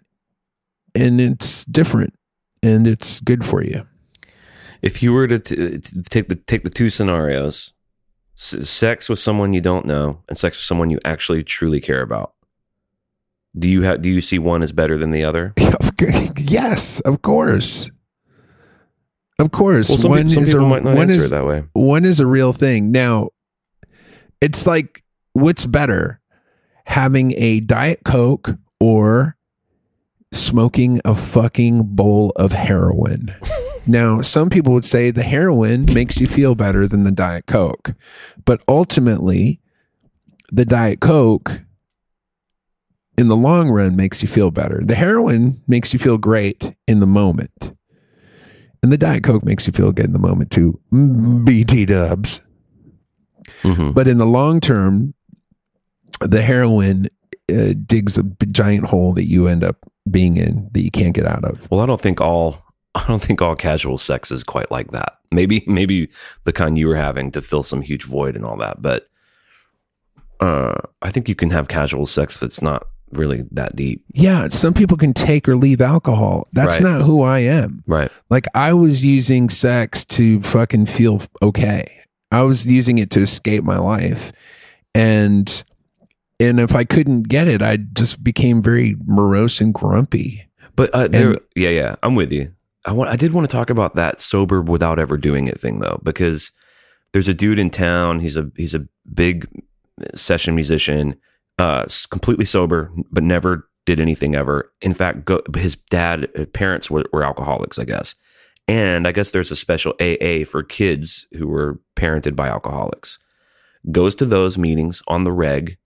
and 0.93 1.21
it's 1.21 1.65
different 1.65 2.13
and 2.61 2.87
it's 2.87 3.19
good 3.21 3.45
for 3.45 3.63
you. 3.63 3.85
If 4.81 5.01
you 5.01 5.13
were 5.13 5.27
to, 5.27 5.39
t- 5.39 5.55
to 5.55 6.03
take 6.03 6.27
the 6.27 6.35
take 6.35 6.63
the 6.63 6.69
two 6.69 6.89
scenarios, 6.89 7.73
s- 8.37 8.69
sex 8.69 9.09
with 9.09 9.19
someone 9.19 9.53
you 9.53 9.61
don't 9.61 9.85
know 9.85 10.21
and 10.27 10.37
sex 10.37 10.57
with 10.57 10.63
someone 10.63 10.89
you 10.89 10.99
actually 11.05 11.43
truly 11.43 11.79
care 11.79 12.01
about, 12.01 12.33
do 13.57 13.69
you 13.69 13.83
have 13.83 14.01
do 14.01 14.09
you 14.09 14.21
see 14.21 14.39
one 14.39 14.61
as 14.61 14.71
better 14.71 14.97
than 14.97 15.11
the 15.11 15.23
other? 15.23 15.53
yes, 16.37 16.99
of 17.01 17.21
course. 17.21 17.89
Of 19.37 19.51
course. 19.51 19.89
Well, 19.89 19.97
some, 19.97 20.11
one 20.11 20.29
some 20.29 20.43
is 20.43 20.53
people 20.53 20.65
a, 20.65 20.69
might 20.69 20.83
not 20.83 20.97
answer 20.97 21.15
is, 21.15 21.25
it 21.27 21.31
that 21.31 21.45
way. 21.45 21.63
one 21.73 22.05
is 22.05 22.19
a 22.19 22.27
real 22.27 22.53
thing. 22.53 22.91
Now, 22.91 23.29
it's 24.41 24.65
like 24.65 25.03
what's 25.33 25.65
better, 25.65 26.19
having 26.85 27.33
a 27.37 27.59
Diet 27.59 28.01
Coke 28.03 28.51
or 28.79 29.37
smoking 30.31 31.01
a 31.05 31.15
fucking 31.15 31.95
bowl 31.95 32.31
of 32.35 32.51
heroin? 32.51 33.35
now, 33.87 34.21
some 34.21 34.49
people 34.49 34.73
would 34.73 34.85
say 34.85 35.11
the 35.11 35.23
heroin 35.23 35.85
makes 35.93 36.19
you 36.19 36.27
feel 36.27 36.55
better 36.55 36.87
than 36.87 37.03
the 37.03 37.11
Diet 37.11 37.45
Coke, 37.45 37.93
but 38.45 38.61
ultimately, 38.67 39.59
the 40.51 40.65
Diet 40.65 40.99
Coke 40.99 41.61
in 43.17 43.27
the 43.27 43.35
long 43.35 43.69
run 43.69 43.95
makes 43.95 44.21
you 44.21 44.27
feel 44.27 44.51
better. 44.51 44.81
The 44.83 44.95
heroin 44.95 45.61
makes 45.67 45.93
you 45.93 45.99
feel 45.99 46.17
great 46.17 46.75
in 46.87 46.99
the 46.99 47.07
moment. 47.07 47.75
And 48.83 48.91
the 48.91 48.97
Diet 48.97 49.23
Coke 49.23 49.43
makes 49.43 49.65
you 49.65 49.73
feel 49.73 49.91
good 49.91 50.05
in 50.05 50.13
the 50.13 50.19
moment 50.19 50.51
too. 50.51 50.79
BT 50.91 51.85
dubs. 51.85 52.41
Hmm 53.73 53.91
But 53.91 54.07
in 54.07 54.17
the 54.17 54.25
long 54.25 54.59
term, 54.59 55.13
the 56.21 56.41
heroin 56.41 57.07
uh, 57.51 57.73
digs 57.85 58.17
a 58.17 58.23
giant 58.51 58.85
hole 58.85 59.13
that 59.13 59.25
you 59.25 59.47
end 59.47 59.63
up 59.63 59.77
being 60.09 60.37
in 60.37 60.69
that 60.73 60.81
you 60.81 60.91
can't 60.91 61.13
get 61.15 61.25
out 61.25 61.43
of. 61.43 61.69
Well, 61.71 61.79
I 61.81 61.85
don't 61.85 61.99
think 62.01 62.21
all 62.21 62.63
I 62.95 63.03
don't 63.07 63.21
think 63.21 63.41
all 63.41 63.55
casual 63.55 63.97
sex 63.97 64.31
is 64.31 64.43
quite 64.43 64.71
like 64.71 64.91
that. 64.91 65.17
Maybe 65.31 65.63
maybe 65.67 66.09
the 66.45 66.53
kind 66.53 66.77
you 66.77 66.87
were 66.87 66.95
having 66.95 67.31
to 67.31 67.41
fill 67.41 67.63
some 67.63 67.81
huge 67.81 68.03
void 68.03 68.35
and 68.35 68.45
all 68.45 68.57
that, 68.57 68.81
but 68.81 69.07
uh, 70.39 70.75
I 71.01 71.11
think 71.11 71.27
you 71.29 71.35
can 71.35 71.49
have 71.51 71.67
casual 71.67 72.05
sex 72.05 72.37
that's 72.39 72.61
not 72.61 72.87
really 73.11 73.43
that 73.51 73.75
deep. 73.75 74.03
Yeah, 74.13 74.49
some 74.49 74.73
people 74.73 74.97
can 74.97 75.13
take 75.13 75.47
or 75.47 75.55
leave 75.55 75.79
alcohol. 75.81 76.47
That's 76.53 76.79
Right. 76.81 76.89
not 76.91 77.01
who 77.01 77.21
I 77.21 77.39
am. 77.39 77.83
Right. 77.87 78.11
Like 78.29 78.45
I 78.53 78.73
was 78.73 79.05
using 79.05 79.49
sex 79.49 80.03
to 80.05 80.41
fucking 80.41 80.87
feel 80.87 81.21
okay. 81.41 81.94
I 82.35 82.41
was 82.41 82.65
using 82.67 82.97
it 82.97 83.09
to 83.11 83.21
escape 83.21 83.63
my 83.63 83.77
life. 83.77 84.31
And 84.93 85.63
and 86.39 86.59
if 86.59 86.75
I 86.75 86.83
couldn't 86.83 87.29
get 87.29 87.47
it, 87.47 87.61
I 87.61 87.77
just 87.77 88.23
became 88.23 88.61
very 88.61 88.95
morose 89.05 89.61
and 89.61 89.73
grumpy. 89.73 90.47
But 90.75 90.89
uh, 90.93 91.07
there, 91.07 91.31
And- 91.31 91.39
yeah, 91.55 91.69
yeah, 91.69 91.95
I'm 92.03 92.15
with 92.15 92.31
you. 92.31 92.51
I 92.87 92.91
want, 92.91 93.09
I 93.09 93.15
did 93.15 93.33
want 93.33 93.49
to 93.49 93.51
talk 93.51 93.69
about 93.71 93.95
that 93.95 94.21
sober 94.21 94.61
without 94.61 94.99
ever 94.99 95.17
doing 95.17 95.47
it 95.47 95.59
thing 95.59 95.79
though, 95.79 95.99
because 96.03 96.51
there's 97.13 97.27
a 97.27 97.33
dude 97.33 97.57
in 97.57 97.69
town. 97.71 98.19
He's 98.19 98.37
a 98.37 98.51
he's 98.55 98.75
a 98.75 98.85
big 99.11 99.47
session 100.13 100.53
musician, 100.55 101.15
uh, 101.57 101.85
completely 102.11 102.45
sober, 102.45 102.91
but 103.11 103.23
never 103.23 103.67
did 103.85 103.99
anything 103.99 104.35
ever. 104.35 104.71
In 104.81 104.93
fact, 104.93 105.25
go, 105.25 105.41
his 105.55 105.75
dad, 105.89 106.27
uh, 106.37 106.45
parents 106.45 106.91
were, 106.91 107.05
were 107.13 107.23
alcoholics, 107.23 107.79
I 107.79 107.85
guess, 107.85 108.13
and 108.67 109.07
I 109.07 109.11
guess 109.11 109.31
there's 109.31 109.51
a 109.51 109.55
special 109.55 109.93
AA 110.01 110.43
for 110.45 110.61
kids 110.63 111.25
who 111.37 111.47
were 111.47 111.79
parented 111.95 112.35
by 112.35 112.47
alcoholics. 112.47 113.19
Goes 113.91 114.15
to 114.15 114.25
those 114.25 114.57
meetings 114.57 115.01
on 115.07 115.23
the 115.23 115.31
reg, 115.31 115.77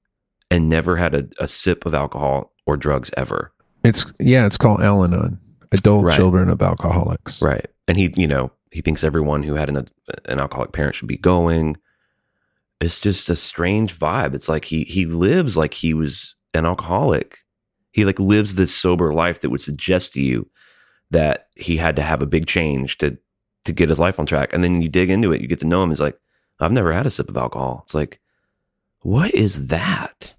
and 0.50 0.70
never 0.70 0.96
had 0.96 1.14
a, 1.14 1.28
a 1.40 1.48
sip 1.48 1.86
of 1.86 1.94
alcohol 1.94 2.54
or 2.66 2.78
drugs 2.78 3.12
ever. 3.18 3.52
It's 3.84 4.06
yeah, 4.20 4.46
it's 4.46 4.58
called 4.58 4.82
Al-Anon, 4.82 5.40
adult 5.72 6.06
Right. 6.06 6.16
children 6.16 6.50
of 6.50 6.62
alcoholics. 6.62 7.42
Right. 7.42 7.68
And 7.88 7.98
he, 7.98 8.14
you 8.16 8.28
know, 8.28 8.52
he 8.72 8.82
thinks 8.82 9.04
everyone 9.04 9.44
who 9.44 9.56
had 9.56 9.70
an 9.70 9.88
an 10.26 10.40
alcoholic 10.40 10.72
parent 10.72 10.96
should 10.96 11.08
be 11.08 11.18
going. 11.18 11.78
It's 12.82 13.02
just 13.02 13.30
a 13.30 13.36
strange 13.36 13.98
vibe. 13.98 14.34
It's 14.34 14.48
like 14.50 14.66
he 14.66 14.84
he 14.86 15.06
lives 15.06 15.58
like 15.58 15.74
he 15.74 15.94
was 15.94 16.36
an 16.54 16.66
alcoholic 16.66 17.40
He 17.92 18.06
like 18.06 18.20
lives 18.20 18.56
this 18.56 18.74
sober 18.74 19.14
life 19.14 19.42
that 19.42 19.50
would 19.50 19.62
suggest 19.62 20.14
to 20.14 20.22
you 20.22 20.50
that 21.12 21.48
he 21.56 21.78
had 21.78 21.96
to 21.98 22.02
have 22.02 22.22
a 22.22 22.28
big 22.28 22.46
change 22.48 22.98
to 23.00 23.18
to 23.70 23.74
get 23.74 23.90
his 23.90 24.00
life 24.00 24.20
on 24.20 24.26
track. 24.26 24.54
And 24.54 24.64
then 24.64 24.82
you 24.82 24.90
dig 24.90 25.10
into 25.10 25.32
it, 25.32 25.42
you 25.42 25.48
get 25.48 25.60
to 25.60 25.68
know 25.68 25.82
him. 25.84 25.90
He's 25.90 26.02
like, 26.02 26.20
I've 26.60 26.72
never 26.72 26.92
had 26.92 27.06
a 27.06 27.10
sip 27.10 27.30
of 27.30 27.38
alcohol. 27.38 27.82
It's 27.84 27.94
like, 27.94 28.20
what 29.02 29.34
is 29.34 29.68
that? 29.68 30.34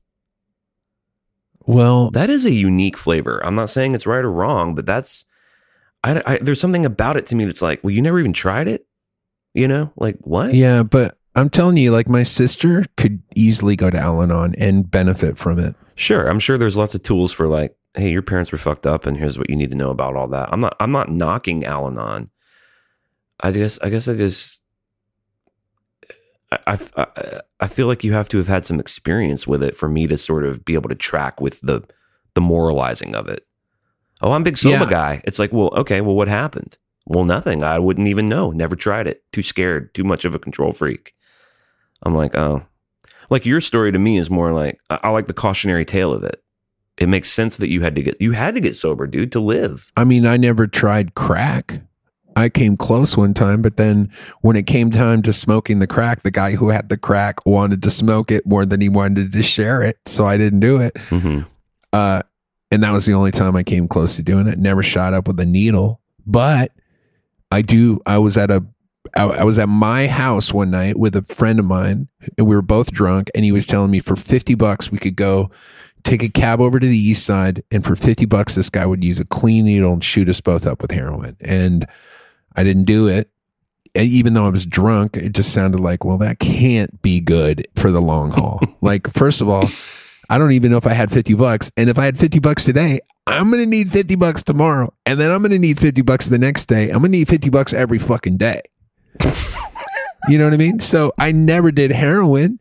Well, 1.66 2.10
That 2.10 2.30
is 2.30 2.44
a 2.44 2.50
unique 2.50 2.96
flavor. 2.96 3.44
I'm 3.44 3.54
not 3.54 3.70
saying 3.70 3.94
it's 3.94 4.06
right 4.06 4.24
or 4.24 4.32
wrong, 4.32 4.74
but 4.74 4.86
that's 4.86 5.24
I, 6.02 6.22
I 6.26 6.38
there's 6.38 6.60
something 6.60 6.86
about 6.86 7.16
it 7.16 7.26
to 7.26 7.34
me 7.34 7.44
that's 7.44 7.62
like, 7.62 7.82
well, 7.84 7.92
you 7.92 8.02
never 8.02 8.18
even 8.18 8.32
tried 8.32 8.68
it. 8.68 8.86
You 9.54 9.68
know, 9.68 9.92
like 9.96 10.16
what? 10.20 10.54
yeah, 10.54 10.82
but 10.82 11.18
I'm 11.34 11.50
telling 11.50 11.76
you, 11.76 11.90
like 11.90 12.08
my 12.08 12.22
sister 12.22 12.84
could 12.96 13.22
easily 13.34 13.76
go 13.76 13.90
to 13.90 13.98
Al 13.98 14.22
Anon 14.22 14.54
and 14.58 14.90
benefit 14.90 15.38
from 15.38 15.58
it. 15.58 15.74
Sure, 15.94 16.28
I'm 16.28 16.38
sure 16.38 16.56
there's 16.56 16.76
lots 16.76 16.94
of 16.94 17.02
tools 17.02 17.32
for 17.32 17.46
like, 17.46 17.76
hey, 17.94 18.10
your 18.10 18.22
parents 18.22 18.52
were 18.52 18.58
fucked 18.58 18.86
up, 18.86 19.06
and 19.06 19.16
here's 19.16 19.38
what 19.38 19.50
you 19.50 19.56
need 19.56 19.70
to 19.70 19.76
know 19.76 19.90
about 19.90 20.16
all 20.16 20.28
that. 20.28 20.48
I'm 20.52 20.60
not, 20.60 20.76
I'm 20.80 20.92
not 20.92 21.10
knocking 21.10 21.64
Al-Anon. 21.64 22.30
I 23.40 23.50
guess, 23.52 23.78
I 23.80 23.88
guess, 23.90 24.06
I 24.08 24.14
just, 24.16 24.60
I, 26.52 26.78
I, 26.96 27.40
I- 27.60 27.66
feel 27.66 27.86
like 27.86 28.02
you 28.04 28.12
have 28.12 28.28
to 28.30 28.38
have 28.38 28.48
had 28.48 28.64
some 28.64 28.80
experience 28.80 29.46
with 29.46 29.62
it 29.62 29.76
for 29.76 29.88
me 29.88 30.06
to 30.08 30.16
sort 30.16 30.44
of 30.44 30.64
be 30.64 30.74
able 30.74 30.88
to 30.88 30.94
track 30.94 31.40
with 31.40 31.60
the, 31.60 31.82
the 32.34 32.40
moralizing 32.40 33.14
of 33.14 33.28
it. 33.28 33.46
Oh, 34.22 34.32
I'm 34.32 34.42
a 34.42 34.44
big 34.44 34.58
soba 34.58 34.84
Yeah. 34.84 34.90
guy. 34.90 35.22
It's 35.24 35.38
like, 35.38 35.52
well, 35.52 35.70
okay, 35.76 36.00
well, 36.00 36.14
what 36.14 36.28
happened? 36.28 36.76
Well, 37.06 37.24
nothing. 37.24 37.62
I 37.64 37.78
wouldn't 37.78 38.08
even 38.08 38.26
know. 38.28 38.50
Never 38.50 38.76
tried 38.76 39.06
it. 39.06 39.22
Too 39.32 39.42
scared. 39.42 39.94
Too 39.94 40.04
much 40.04 40.24
of 40.24 40.34
a 40.34 40.38
control 40.38 40.72
freak. 40.72 41.14
I'm 42.02 42.14
like, 42.14 42.34
oh, 42.36 42.64
like 43.30 43.46
your 43.46 43.60
story 43.60 43.92
to 43.92 43.98
me 43.98 44.18
is 44.18 44.28
more 44.30 44.52
like 44.52 44.78
I, 44.90 44.98
I 45.04 45.08
like 45.10 45.26
the 45.26 45.32
cautionary 45.34 45.84
tale 45.84 46.12
of 46.12 46.22
it. 46.24 46.42
It 46.98 47.08
makes 47.08 47.30
sense 47.30 47.56
that 47.56 47.70
you 47.70 47.80
had 47.82 47.96
to 47.96 48.02
get 48.02 48.20
you 48.20 48.32
had 48.32 48.54
to 48.54 48.60
get 48.60 48.76
sober, 48.76 49.06
dude, 49.06 49.32
to 49.32 49.40
live. 49.40 49.90
I 49.96 50.04
mean, 50.04 50.26
I 50.26 50.36
never 50.36 50.66
tried 50.66 51.14
crack. 51.14 51.80
I 52.40 52.48
came 52.48 52.76
close 52.76 53.16
one 53.16 53.34
time, 53.34 53.62
but 53.62 53.76
then 53.76 54.10
when 54.40 54.56
it 54.56 54.66
came 54.66 54.90
time 54.90 55.22
to 55.22 55.32
smoking 55.32 55.78
the 55.78 55.86
crack, 55.86 56.22
the 56.22 56.30
guy 56.30 56.56
who 56.56 56.70
had 56.70 56.88
the 56.88 56.96
crack 56.96 57.46
wanted 57.46 57.82
to 57.84 57.90
smoke 57.90 58.32
it 58.32 58.44
more 58.46 58.66
than 58.66 58.80
he 58.80 58.88
wanted 58.88 59.32
to 59.32 59.42
share 59.42 59.82
it. 59.82 59.98
So 60.06 60.24
I 60.24 60.36
didn't 60.36 60.60
do 60.60 60.80
it. 60.80 60.94
Mm-hmm. 60.94 61.42
Uh, 61.92 62.22
and 62.70 62.82
that 62.82 62.92
was 62.92 63.06
the 63.06 63.14
only 63.14 63.30
time 63.30 63.54
I 63.54 63.62
came 63.62 63.86
close 63.86 64.16
to 64.16 64.22
doing 64.22 64.46
it. 64.46 64.58
Never 64.58 64.82
shot 64.82 65.14
up 65.14 65.28
with 65.28 65.38
a 65.38 65.46
needle, 65.46 66.00
but 66.26 66.72
I 67.50 67.62
do. 67.62 68.00
I 68.06 68.18
was 68.18 68.36
at 68.36 68.50
a, 68.50 68.64
I, 69.16 69.24
I 69.24 69.44
was 69.44 69.58
at 69.58 69.68
my 69.68 70.06
house 70.06 70.52
one 70.52 70.70
night 70.70 70.96
with 70.98 71.16
a 71.16 71.22
friend 71.22 71.58
of 71.58 71.64
mine, 71.64 72.08
and 72.38 72.46
we 72.46 72.54
were 72.54 72.62
both 72.62 72.92
drunk. 72.92 73.30
And 73.34 73.44
he 73.44 73.52
was 73.52 73.66
telling 73.66 73.90
me 73.90 73.98
for 73.98 74.16
fifty 74.16 74.54
bucks 74.54 74.92
we 74.92 74.98
could 74.98 75.16
go 75.16 75.50
take 76.04 76.22
a 76.22 76.28
cab 76.28 76.60
over 76.60 76.78
to 76.78 76.86
the 76.86 76.96
east 76.96 77.26
side, 77.26 77.62
and 77.72 77.84
for 77.84 77.96
fifty 77.96 78.24
bucks 78.24 78.54
this 78.54 78.70
guy 78.70 78.86
would 78.86 79.02
use 79.02 79.18
a 79.18 79.24
clean 79.24 79.64
needle 79.64 79.92
and 79.92 80.04
shoot 80.04 80.28
us 80.28 80.40
both 80.40 80.66
up 80.66 80.80
with 80.80 80.92
heroin. 80.92 81.36
And 81.40 81.86
I 82.56 82.64
didn't 82.64 82.84
do 82.84 83.08
it. 83.08 83.30
And 83.94 84.06
even 84.06 84.34
though 84.34 84.46
I 84.46 84.50
was 84.50 84.66
drunk, 84.66 85.16
it 85.16 85.32
just 85.32 85.52
sounded 85.52 85.80
like, 85.80 86.04
well, 86.04 86.18
that 86.18 86.38
can't 86.38 87.02
be 87.02 87.20
good 87.20 87.66
for 87.74 87.90
the 87.90 88.00
long 88.00 88.30
haul. 88.30 88.60
like, 88.80 89.10
first 89.12 89.40
of 89.40 89.48
all, 89.48 89.64
I 90.28 90.38
don't 90.38 90.52
even 90.52 90.70
know 90.70 90.76
if 90.76 90.86
I 90.86 90.92
had 90.92 91.10
50 91.10 91.34
bucks. 91.34 91.72
And 91.76 91.90
if 91.90 91.98
I 91.98 92.04
had 92.04 92.16
50 92.16 92.38
bucks 92.38 92.64
today, 92.64 93.00
I'm 93.26 93.50
going 93.50 93.64
to 93.64 93.68
need 93.68 93.90
50 93.90 94.14
bucks 94.14 94.44
tomorrow. 94.44 94.92
And 95.06 95.18
then 95.18 95.32
I'm 95.32 95.40
going 95.40 95.50
to 95.50 95.58
need 95.58 95.80
50 95.80 96.02
bucks 96.02 96.28
the 96.28 96.38
next 96.38 96.66
day. 96.66 96.84
I'm 96.90 97.00
going 97.00 97.12
to 97.12 97.18
need 97.18 97.28
50 97.28 97.50
bucks 97.50 97.72
every 97.72 97.98
fucking 97.98 98.36
day. 98.36 98.62
you 100.28 100.38
know 100.38 100.44
what 100.44 100.54
I 100.54 100.56
mean? 100.56 100.78
So 100.78 101.12
I 101.18 101.32
never 101.32 101.72
did 101.72 101.90
heroin. 101.90 102.60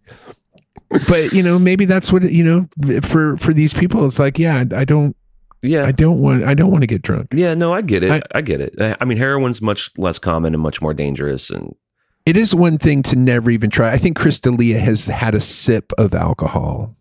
But, 0.90 1.32
you 1.32 1.44
know, 1.44 1.60
maybe 1.60 1.86
that's 1.86 2.12
what, 2.12 2.24
you 2.24 2.44
know, 2.44 3.02
for 3.02 3.38
for 3.38 3.54
these 3.54 3.76
people 3.76 4.08
it's 4.08 4.18
like, 4.18 4.40
yeah, 4.40 4.64
I 4.76 4.86
don't 4.86 5.16
Yeah. 5.62 5.86
I 5.86 5.92
don't 5.92 6.20
want 6.20 6.44
I 6.44 6.54
don't 6.54 6.72
want 6.72 6.82
to 6.84 6.88
get 6.88 7.02
drunk. 7.02 7.28
yeah, 7.34 7.54
no, 7.54 7.74
I 7.74 7.82
get 7.82 8.04
it. 8.04 8.12
I, 8.12 8.22
I- 8.34 8.42
get 8.42 8.62
it. 8.62 8.76
I, 8.80 8.96
I 9.02 9.06
mean, 9.06 9.18
heroin's 9.18 9.62
much 9.62 9.92
less 9.98 10.20
common 10.20 10.54
and 10.54 10.64
much 10.64 10.82
more 10.82 10.94
dangerous 10.94 11.50
and 11.50 11.76
It 12.26 12.38
is 12.38 12.56
one 12.56 12.78
thing 12.78 13.04
to 13.04 13.16
never 13.16 13.50
even 13.52 13.70
try. 13.70 13.92
I 13.92 13.98
think 13.98 14.18
Chris 14.18 14.40
D'Elia 14.40 14.80
has 14.80 15.08
had 15.08 15.36
a 15.36 15.42
sip 15.42 15.92
of 15.98 16.14
alcohol. 16.14 16.96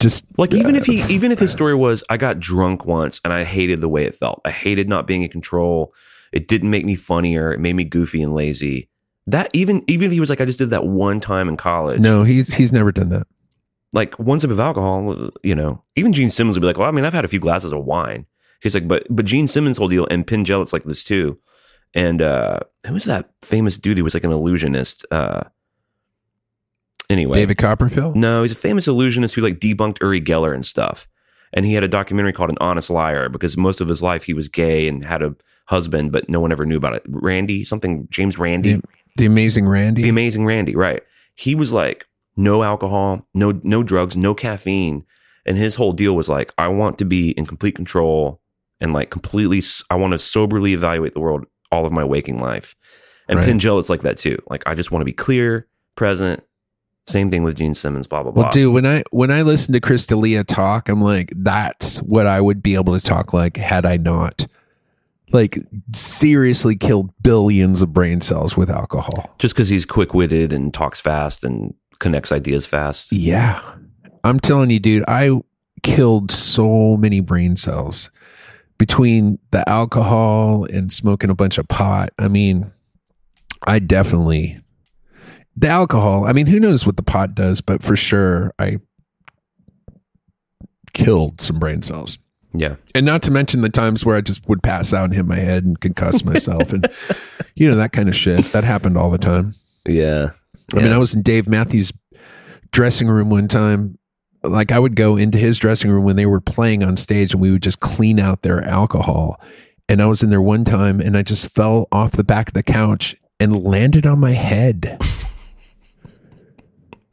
Just 0.00 0.24
like 0.38 0.54
even 0.54 0.76
if 0.76 0.86
he 0.86 1.02
uh, 1.02 1.08
even 1.08 1.30
if 1.30 1.38
his 1.38 1.52
story 1.52 1.74
was 1.74 2.02
I 2.08 2.16
got 2.16 2.40
drunk 2.40 2.86
once 2.86 3.20
and 3.22 3.34
I 3.34 3.44
hated 3.44 3.82
the 3.82 3.88
way 3.88 4.04
it 4.04 4.14
felt. 4.16 4.40
I 4.46 4.50
hated 4.50 4.88
not 4.88 5.06
being 5.06 5.22
in 5.22 5.28
control. 5.28 5.92
It 6.32 6.48
didn't 6.48 6.70
make 6.70 6.86
me 6.86 6.94
funnier. 6.94 7.52
It 7.52 7.60
made 7.60 7.74
me 7.76 7.84
goofy 7.84 8.22
and 8.22 8.34
lazy. 8.34 8.88
That 9.26 9.50
even 9.52 9.84
even 9.88 10.06
if 10.06 10.12
he 10.12 10.20
was 10.20 10.30
like 10.30 10.40
I 10.40 10.46
just 10.46 10.58
did 10.58 10.70
that 10.70 10.86
one 10.86 11.20
time 11.20 11.50
in 11.50 11.58
college. 11.58 12.00
no, 12.00 12.22
he's 12.22 12.54
he's 12.54 12.72
never 12.72 12.92
done 12.92 13.10
that. 13.10 13.26
Like 13.92 14.18
one 14.18 14.38
sip 14.38 14.50
of 14.50 14.60
alcohol, 14.60 15.30
you 15.42 15.54
know, 15.54 15.82
even 15.96 16.12
Gene 16.12 16.30
Simmons 16.30 16.56
would 16.56 16.60
be 16.60 16.66
like, 16.66 16.78
well, 16.78 16.88
I 16.88 16.92
mean, 16.92 17.04
I've 17.04 17.12
had 17.12 17.24
a 17.24 17.28
few 17.28 17.40
glasses 17.40 17.72
of 17.72 17.84
wine. 17.84 18.26
He's 18.62 18.74
like, 18.74 18.86
but 18.86 19.06
but 19.10 19.24
Gene 19.24 19.48
Simmons' 19.48 19.78
whole 19.78 19.88
deal 19.88 20.06
and 20.10 20.26
Jillette's 20.26 20.72
like 20.72 20.84
this 20.84 21.02
too. 21.02 21.38
And 21.94 22.22
uh 22.22 22.60
who 22.86 22.94
was 22.94 23.04
that 23.04 23.30
famous 23.42 23.78
dude 23.78 23.98
who 23.98 24.04
was 24.04 24.14
like 24.14 24.24
an 24.24 24.30
illusionist? 24.30 25.04
Uh 25.10 25.44
anyway. 27.08 27.38
David 27.38 27.58
Copperfield? 27.58 28.16
No, 28.16 28.42
he's 28.42 28.52
a 28.52 28.56
famous 28.56 28.86
illusionist 28.86 29.34
who 29.34 29.40
like 29.40 29.58
debunked 29.58 30.00
Uri 30.00 30.20
Geller 30.20 30.54
and 30.54 30.64
stuff. 30.64 31.08
And 31.52 31.66
he 31.66 31.74
had 31.74 31.82
a 31.82 31.88
documentary 31.88 32.32
called 32.32 32.50
An 32.50 32.58
Honest 32.60 32.90
Liar 32.90 33.28
because 33.28 33.56
most 33.56 33.80
of 33.80 33.88
his 33.88 34.02
life 34.02 34.22
he 34.22 34.32
was 34.32 34.48
gay 34.48 34.86
and 34.86 35.04
had 35.04 35.22
a 35.22 35.34
husband, 35.66 36.12
but 36.12 36.28
no 36.28 36.40
one 36.40 36.52
ever 36.52 36.64
knew 36.64 36.76
about 36.76 36.94
it. 36.94 37.02
Randi, 37.08 37.64
something 37.64 38.06
James 38.10 38.38
Randi. 38.38 38.74
The, 38.74 38.82
the 39.16 39.26
amazing 39.26 39.66
Randi. 39.66 40.02
The 40.02 40.08
Amazing 40.08 40.46
Randi, 40.46 40.76
right? 40.76 41.02
He 41.34 41.54
was 41.54 41.72
like, 41.72 42.06
no 42.40 42.62
alcohol, 42.62 43.26
no 43.34 43.60
no 43.62 43.82
drugs, 43.82 44.16
no 44.16 44.34
caffeine, 44.34 45.04
and 45.46 45.56
his 45.56 45.76
whole 45.76 45.92
deal 45.92 46.14
was 46.14 46.28
like, 46.28 46.52
I 46.58 46.68
want 46.68 46.98
to 46.98 47.04
be 47.04 47.30
in 47.32 47.46
complete 47.46 47.74
control 47.74 48.40
and 48.80 48.92
like 48.92 49.10
completely. 49.10 49.62
I 49.90 49.96
want 49.96 50.12
to 50.12 50.18
soberly 50.18 50.72
evaluate 50.72 51.14
the 51.14 51.20
world 51.20 51.44
all 51.70 51.86
of 51.86 51.92
my 51.92 52.04
waking 52.04 52.38
life. 52.38 52.74
And 53.28 53.38
Right. 53.38 53.56
Jillette's 53.58 53.90
like 53.90 54.02
that 54.02 54.16
too. 54.16 54.38
Like, 54.48 54.64
I 54.66 54.74
just 54.74 54.90
want 54.90 55.02
to 55.02 55.04
be 55.04 55.12
clear, 55.12 55.68
present. 55.94 56.42
Same 57.06 57.30
thing 57.30 57.44
with 57.44 57.56
Gene 57.56 57.74
Simmons. 57.74 58.06
Blah 58.08 58.22
blah 58.24 58.32
blah. 58.32 58.42
well, 58.44 58.52
dude, 58.52 58.74
when 58.74 58.86
I 58.86 59.02
when 59.10 59.30
I 59.30 59.42
listen 59.42 59.72
to 59.74 59.80
Chris 59.80 60.06
D'Elia 60.06 60.44
talk, 60.44 60.88
I'm 60.88 61.00
like, 61.02 61.32
that's 61.36 61.98
what 61.98 62.26
I 62.26 62.40
would 62.40 62.62
be 62.62 62.74
able 62.74 62.98
to 62.98 63.04
talk 63.04 63.32
like 63.32 63.56
had 63.56 63.86
I 63.86 63.96
not 63.96 64.46
like 65.32 65.58
seriously 65.92 66.74
killed 66.76 67.10
billions 67.22 67.82
of 67.82 67.92
brain 67.92 68.20
cells 68.20 68.56
with 68.56 68.68
alcohol. 68.68 69.32
just 69.38 69.54
because 69.54 69.68
he's 69.68 69.86
quick 69.86 70.12
witted 70.12 70.52
and 70.52 70.74
talks 70.74 71.00
fast 71.00 71.44
and 71.44 71.72
connects 72.00 72.32
ideas 72.32 72.66
fast. 72.66 73.12
Yeah. 73.12 73.60
I'm 74.24 74.40
telling 74.40 74.70
you, 74.70 74.80
dude, 74.80 75.04
I 75.06 75.40
killed 75.82 76.30
so 76.32 76.96
many 76.96 77.20
brain 77.20 77.56
cells 77.56 78.10
between 78.78 79.38
the 79.50 79.66
alcohol 79.68 80.64
and 80.64 80.92
smoking 80.92 81.30
a 81.30 81.34
bunch 81.34 81.58
of 81.58 81.68
pot. 81.68 82.10
I 82.18 82.28
mean, 82.28 82.72
I 83.66 83.78
definitely 83.78 84.60
the 85.56 85.68
alcohol, 85.68 86.24
I 86.24 86.32
mean, 86.32 86.46
who 86.46 86.58
knows 86.58 86.86
what 86.86 86.96
the 86.96 87.02
pot 87.02 87.34
does, 87.34 87.60
but 87.60 87.82
for 87.82 87.94
sure 87.94 88.52
I 88.58 88.78
killed 90.92 91.40
some 91.40 91.58
brain 91.58 91.82
cells. 91.82 92.18
Yeah. 92.54 92.76
And 92.94 93.06
not 93.06 93.22
to 93.22 93.30
mention 93.30 93.60
the 93.60 93.68
times 93.68 94.04
where 94.04 94.16
I 94.16 94.22
just 94.22 94.48
would 94.48 94.62
pass 94.62 94.92
out 94.92 95.04
and 95.04 95.14
hit 95.14 95.26
my 95.26 95.36
head 95.36 95.64
and 95.64 95.78
concuss 95.78 96.24
myself 96.24 96.72
and 96.72 96.88
you 97.54 97.68
know 97.68 97.76
that 97.76 97.92
kind 97.92 98.08
of 98.08 98.16
shit. 98.16 98.46
That 98.46 98.64
happened 98.64 98.96
all 98.96 99.10
the 99.10 99.18
time. 99.18 99.54
Yeah. 99.86 100.30
I 100.74 100.82
mean, 100.82 100.92
I 100.92 100.98
was 100.98 101.14
in 101.14 101.22
Dave 101.22 101.48
Matthews' 101.48 101.92
dressing 102.70 103.08
room 103.08 103.30
one 103.30 103.48
time. 103.48 103.98
Like, 104.42 104.72
I 104.72 104.78
would 104.78 104.96
go 104.96 105.16
into 105.16 105.38
his 105.38 105.58
dressing 105.58 105.90
room 105.90 106.04
when 106.04 106.16
they 106.16 106.26
were 106.26 106.40
playing 106.40 106.82
on 106.82 106.96
stage 106.96 107.32
and 107.32 107.42
we 107.42 107.50
would 107.50 107.62
just 107.62 107.80
clean 107.80 108.18
out 108.18 108.42
their 108.42 108.62
alcohol. 108.62 109.40
And 109.88 110.00
I 110.00 110.06
was 110.06 110.22
in 110.22 110.30
there 110.30 110.40
one 110.40 110.64
time 110.64 111.00
and 111.00 111.16
I 111.16 111.22
just 111.22 111.52
fell 111.52 111.88
off 111.92 112.12
the 112.12 112.24
back 112.24 112.48
of 112.48 112.54
the 112.54 112.62
couch 112.62 113.16
and 113.38 113.64
landed 113.64 114.06
on 114.06 114.18
my 114.18 114.32
head. 114.32 114.98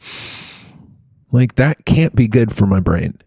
like, 1.31 1.55
that 1.55 1.85
can't 1.85 2.15
be 2.15 2.27
good 2.27 2.53
for 2.53 2.65
my 2.65 2.79
brain. 2.79 3.19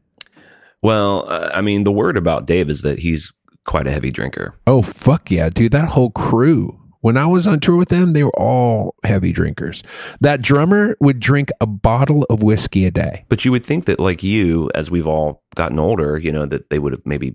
Well, 0.83 1.31
uh, 1.31 1.51
I 1.53 1.61
mean, 1.61 1.85
the 1.85 1.93
word 1.93 2.17
about 2.17 2.47
Dave 2.47 2.71
is 2.71 2.83
that 2.83 3.01
he's 3.01 3.33
quite 3.67 3.87
a 3.87 3.91
heavy 3.91 4.11
drinker. 4.11 4.55
Oh, 4.67 4.83
fuck 4.83 5.31
yeah, 5.31 5.51
dude. 5.51 5.73
That 5.73 5.91
whole 5.91 6.11
crew. 6.11 6.80
When 7.01 7.17
I 7.17 7.27
was 7.27 7.47
on 7.47 7.61
tour 7.61 7.77
with 7.77 7.89
them, 7.89 8.13
they 8.13 8.23
were 8.23 8.39
all 8.39 8.95
heavy 9.05 9.33
drinkers. 9.33 9.83
That 10.21 10.43
drummer 10.43 10.97
would 11.01 11.19
drink 11.19 11.51
a 11.61 11.67
bottle 11.67 12.25
of 12.29 12.43
whiskey 12.43 12.85
a 12.87 12.91
day. 12.91 13.25
But 13.29 13.45
you 13.45 13.51
would 13.53 13.65
think 13.65 13.87
that, 13.87 13.99
like 13.99 14.23
you, 14.23 14.71
as 14.75 14.91
we've 14.91 15.07
all 15.07 15.43
gotten 15.55 15.79
older, 15.79 16.19
you 16.19 16.31
know, 16.31 16.47
that 16.47 16.69
they 16.71 16.79
would 16.79 16.93
have 16.93 17.07
maybe 17.07 17.35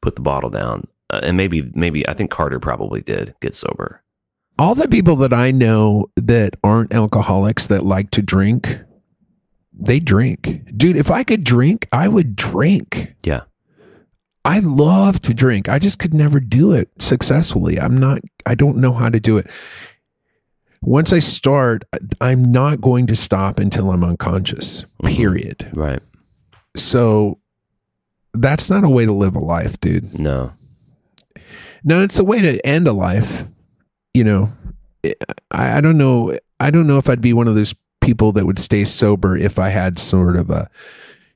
put 0.00 0.14
the 0.14 0.22
bottle 0.22 0.50
down. 0.50 0.86
Uh, 1.10 1.20
and 1.24 1.36
maybe, 1.36 1.70
maybe, 1.74 2.08
I 2.08 2.14
think 2.14 2.30
Carter 2.30 2.60
probably 2.60 3.00
did 3.00 3.34
get 3.40 3.54
sober. 3.54 4.02
all 4.58 4.74
the 4.74 4.88
people 4.88 5.16
that 5.16 5.32
I 5.32 5.50
know 5.50 6.06
that 6.16 6.56
aren't 6.62 6.92
alcoholics 6.94 7.66
that 7.66 7.84
like 7.84 8.10
to 8.12 8.22
drink, 8.22 8.78
they 9.72 9.98
drink. 9.98 10.62
Dude, 10.76 10.96
if 10.96 11.10
I 11.10 11.24
could 11.24 11.42
drink, 11.42 11.88
I 11.90 12.06
would 12.06 12.36
drink. 12.36 13.14
Yeah. 13.24 13.42
I 14.44 14.58
love 14.58 15.20
to 15.22 15.34
drink. 15.34 15.68
I 15.68 15.78
just 15.78 15.98
could 15.98 16.12
never 16.12 16.40
do 16.40 16.72
it 16.72 16.90
successfully. 16.98 17.78
I'm 17.78 17.96
not, 17.96 18.20
I 18.44 18.54
don't 18.54 18.78
know 18.78 18.92
how 18.92 19.08
to 19.08 19.20
do 19.20 19.38
it. 19.38 19.48
Once 20.80 21.12
I 21.12 21.20
start, 21.20 21.84
I'm 22.20 22.50
not 22.50 22.80
going 22.80 23.06
to 23.06 23.14
stop 23.14 23.60
until 23.60 23.92
I'm 23.92 24.02
unconscious, 24.02 24.82
mm-hmm. 24.82 25.14
period. 25.14 25.70
Right. 25.72 26.02
So 26.76 27.38
that's 28.34 28.68
not 28.68 28.82
a 28.82 28.88
way 28.88 29.06
to 29.06 29.12
live 29.12 29.36
a 29.36 29.40
life, 29.40 29.78
dude. 29.78 30.18
No. 30.18 30.52
No, 31.84 32.02
it's 32.02 32.18
a 32.18 32.24
way 32.24 32.40
to 32.40 32.66
end 32.66 32.88
a 32.88 32.92
life. 32.92 33.44
You 34.14 34.24
know, 34.24 34.52
I, 35.50 35.78
I 35.78 35.80
don't 35.80 35.98
know. 35.98 36.36
I 36.58 36.70
don't 36.70 36.86
know 36.86 36.98
if 36.98 37.08
I'd 37.08 37.20
be 37.20 37.32
one 37.32 37.48
of 37.48 37.54
those 37.54 37.74
people 38.00 38.32
that 38.32 38.46
would 38.46 38.58
stay 38.58 38.84
sober 38.84 39.36
if 39.36 39.58
I 39.58 39.68
had 39.68 39.98
sort 39.98 40.36
of 40.36 40.50
a, 40.50 40.68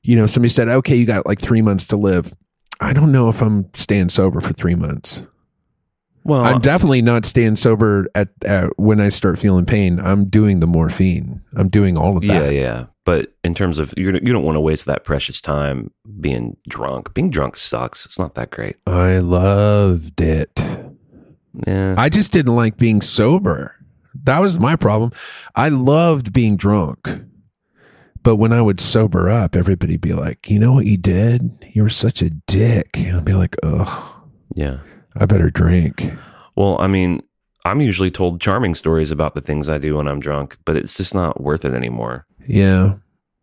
you 0.03 0.15
know, 0.15 0.27
somebody 0.27 0.49
said, 0.49 0.67
okay, 0.67 0.95
you 0.95 1.05
got 1.05 1.25
like 1.25 1.39
three 1.39 1.61
months 1.61 1.87
to 1.87 1.97
live. 1.97 2.33
I 2.79 2.93
don't 2.93 3.11
know 3.11 3.29
if 3.29 3.41
I'm 3.41 3.69
staying 3.73 4.09
sober 4.09 4.39
for 4.39 4.53
three 4.53 4.75
months. 4.75 5.23
Well, 6.23 6.43
I'm 6.43 6.59
definitely 6.59 7.01
not 7.01 7.25
staying 7.25 7.55
sober 7.55 8.07
at, 8.13 8.27
at 8.43 8.77
when 8.77 8.99
I 8.99 9.07
start 9.09 9.39
feeling 9.39 9.65
pain. 9.65 9.97
I'm 9.99 10.25
doing 10.25 10.59
the 10.59 10.67
morphine. 10.67 11.41
I'm 11.55 11.69
doing 11.69 11.97
all 11.97 12.17
of 12.17 12.21
that. 12.27 12.27
yeah. 12.27 12.49
Yeah. 12.49 12.85
But 13.05 13.33
in 13.45 13.53
terms 13.53 13.79
of 13.79 13.93
you, 13.95 14.11
you 14.11 14.33
don't 14.33 14.43
want 14.43 14.57
to 14.57 14.61
waste 14.61 14.85
that 14.87 15.05
precious 15.05 15.39
time 15.39 15.91
being 16.19 16.57
drunk. 16.67 17.13
Being 17.13 17.29
drunk 17.29 17.55
sucks. 17.55 18.05
It's 18.05 18.19
not 18.19 18.35
that 18.35 18.49
great. 18.51 18.75
I 18.85 19.19
loved 19.19 20.19
it. 20.19 20.51
Yeah. 21.65 21.95
I 21.97 22.09
just 22.09 22.33
didn't 22.33 22.57
like 22.57 22.75
being 22.75 22.99
sober. 22.99 23.75
That 24.25 24.39
was 24.39 24.59
my 24.59 24.75
problem. 24.75 25.13
I 25.55 25.69
loved 25.69 26.33
being 26.33 26.57
drunk. 26.57 27.09
But 28.27 28.35
when 28.35 28.51
I 28.51 28.61
would 28.61 28.81
sober 28.81 29.29
up, 29.29 29.55
everybody'd 29.55 30.01
be 30.01 30.11
like, 30.11 30.49
you 30.49 30.59
know 30.59 30.73
what 30.73 30.85
you 30.85 30.97
did? 30.97 31.49
You 31.69 31.83
were 31.83 31.87
such 31.87 32.21
a 32.21 32.29
dick. 32.29 32.97
And 32.97 33.15
I'd 33.15 33.23
be 33.23 33.33
like, 33.33 33.55
ugh, 33.63 34.03
yeah. 34.53 34.79
I 35.15 35.25
better 35.25 35.49
drink. 35.49 36.11
Well, 36.57 36.75
I 36.81 36.87
mean, 36.87 37.23
I'm 37.63 37.79
usually 37.79 38.11
told 38.11 38.41
charming 38.41 38.75
stories 38.75 39.11
about 39.11 39.33
the 39.33 39.39
things 39.39 39.69
I 39.69 39.77
do 39.77 39.95
when 39.95 40.09
I'm 40.09 40.19
drunk, 40.19 40.57
but 40.65 40.75
it's 40.75 40.97
just 40.97 41.15
not 41.15 41.39
worth 41.39 41.63
it 41.63 41.73
anymore. 41.73 42.27
Yeah. 42.45 42.95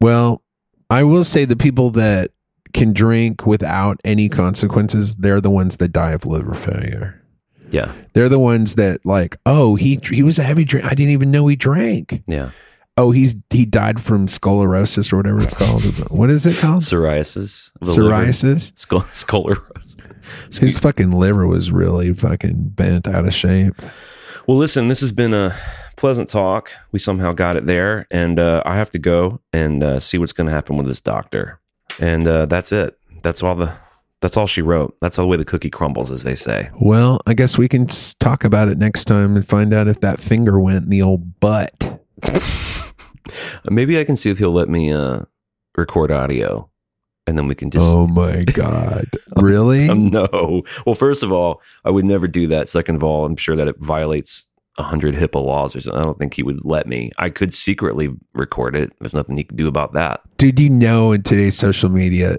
Well, 0.02 0.42
I 0.90 1.02
will 1.02 1.24
say 1.24 1.46
the 1.46 1.56
people 1.56 1.88
that 1.92 2.32
can 2.74 2.92
drink 2.92 3.46
without 3.46 3.98
any 4.04 4.28
consequences, 4.28 5.16
they're 5.16 5.40
the 5.40 5.48
ones 5.48 5.78
that 5.78 5.94
die 5.94 6.10
of 6.10 6.26
liver 6.26 6.52
failure. 6.52 7.24
Yeah. 7.70 7.90
They're 8.12 8.28
the 8.28 8.38
ones 8.38 8.74
that 8.74 9.06
like, 9.06 9.38
oh, 9.46 9.76
he 9.76 9.98
he 10.10 10.22
was 10.22 10.38
a 10.38 10.42
heavy 10.42 10.66
drink. 10.66 10.84
I 10.84 10.90
didn't 10.90 11.14
even 11.14 11.30
know 11.30 11.46
he 11.46 11.56
drank. 11.56 12.22
Yeah. 12.26 12.50
Oh, 12.96 13.10
he's 13.10 13.34
he 13.50 13.66
died 13.66 14.00
from 14.00 14.28
sclerosis 14.28 15.12
or 15.12 15.16
whatever 15.16 15.40
it's 15.42 15.54
called. 15.54 15.82
what 16.10 16.30
is 16.30 16.46
it 16.46 16.56
called? 16.58 16.82
Psoriasis. 16.82 17.72
of 17.80 17.88
the 17.88 18.00
liver. 18.00 18.14
Psoriasis. 18.14 18.78
Skull, 18.78 19.00
sclerosis. 19.12 19.96
His 20.52 20.78
fucking 20.78 21.10
liver 21.10 21.46
was 21.46 21.70
really 21.72 22.14
fucking 22.14 22.70
bent 22.70 23.08
out 23.08 23.26
of 23.26 23.34
shape. 23.34 23.74
Well, 24.46 24.56
listen, 24.58 24.88
this 24.88 25.00
has 25.00 25.10
been 25.12 25.34
a 25.34 25.56
pleasant 25.96 26.28
talk. 26.28 26.70
We 26.92 26.98
somehow 26.98 27.32
got 27.32 27.56
it 27.56 27.66
there, 27.66 28.06
and 28.10 28.38
uh, 28.38 28.62
I 28.64 28.76
have 28.76 28.90
to 28.90 28.98
go 28.98 29.40
and 29.52 29.82
uh, 29.82 30.00
see 30.00 30.18
what's 30.18 30.32
going 30.32 30.46
to 30.46 30.52
happen 30.52 30.76
with 30.76 30.86
this 30.86 31.00
doctor. 31.00 31.60
And 32.00 32.28
uh, 32.28 32.46
that's 32.46 32.72
it. 32.72 32.98
That's 33.22 33.42
all 33.42 33.54
the. 33.56 33.74
That's 34.20 34.38
all 34.38 34.46
she 34.46 34.62
wrote. 34.62 34.96
That's 35.00 35.18
all 35.18 35.26
the 35.26 35.28
way 35.28 35.36
the 35.36 35.44
cookie 35.44 35.68
crumbles, 35.68 36.10
as 36.10 36.22
they 36.22 36.34
say. 36.34 36.70
Well, 36.80 37.20
I 37.26 37.34
guess 37.34 37.58
we 37.58 37.68
can 37.68 37.86
talk 38.20 38.44
about 38.44 38.68
it 38.68 38.78
next 38.78 39.04
time 39.04 39.36
and 39.36 39.46
find 39.46 39.74
out 39.74 39.86
if 39.86 40.00
that 40.00 40.18
finger 40.18 40.58
went 40.58 40.84
in 40.84 40.88
the 40.90 41.02
old 41.02 41.40
butt. 41.40 42.00
Maybe 43.70 43.98
I 43.98 44.04
can 44.04 44.16
see 44.16 44.30
if 44.30 44.38
he'll 44.38 44.52
let 44.52 44.68
me 44.68 44.92
uh, 44.92 45.20
record 45.76 46.10
audio, 46.10 46.70
and 47.26 47.38
then 47.38 47.48
we 47.48 47.54
can 47.54 47.70
just. 47.70 47.84
oh 47.86 48.06
my 48.06 48.44
god! 48.44 49.06
really? 49.36 49.88
Um, 49.88 50.06
no. 50.10 50.62
Well, 50.86 50.94
first 50.94 51.22
of 51.22 51.32
all, 51.32 51.62
I 51.84 51.90
would 51.90 52.04
never 52.04 52.28
do 52.28 52.46
that. 52.48 52.68
Second 52.68 52.96
of 52.96 53.04
all, 53.04 53.24
I'm 53.24 53.36
sure 53.36 53.56
that 53.56 53.68
it 53.68 53.78
violates 53.78 54.46
a 54.78 54.82
hundred 54.82 55.14
HIPAA 55.14 55.44
laws 55.44 55.76
or 55.76 55.80
something. 55.80 56.00
I 56.00 56.04
don't 56.04 56.18
think 56.18 56.34
he 56.34 56.42
would 56.42 56.64
let 56.64 56.86
me. 56.86 57.12
I 57.18 57.30
could 57.30 57.52
secretly 57.52 58.10
record 58.34 58.74
it. 58.76 58.92
There's 59.00 59.14
nothing 59.14 59.36
he 59.36 59.44
could 59.44 59.56
do 59.56 59.68
about 59.68 59.92
that. 59.92 60.20
Dude, 60.36 60.58
you 60.58 60.70
know, 60.70 61.12
in 61.12 61.22
today's 61.22 61.56
social 61.56 61.88
media, 61.88 62.36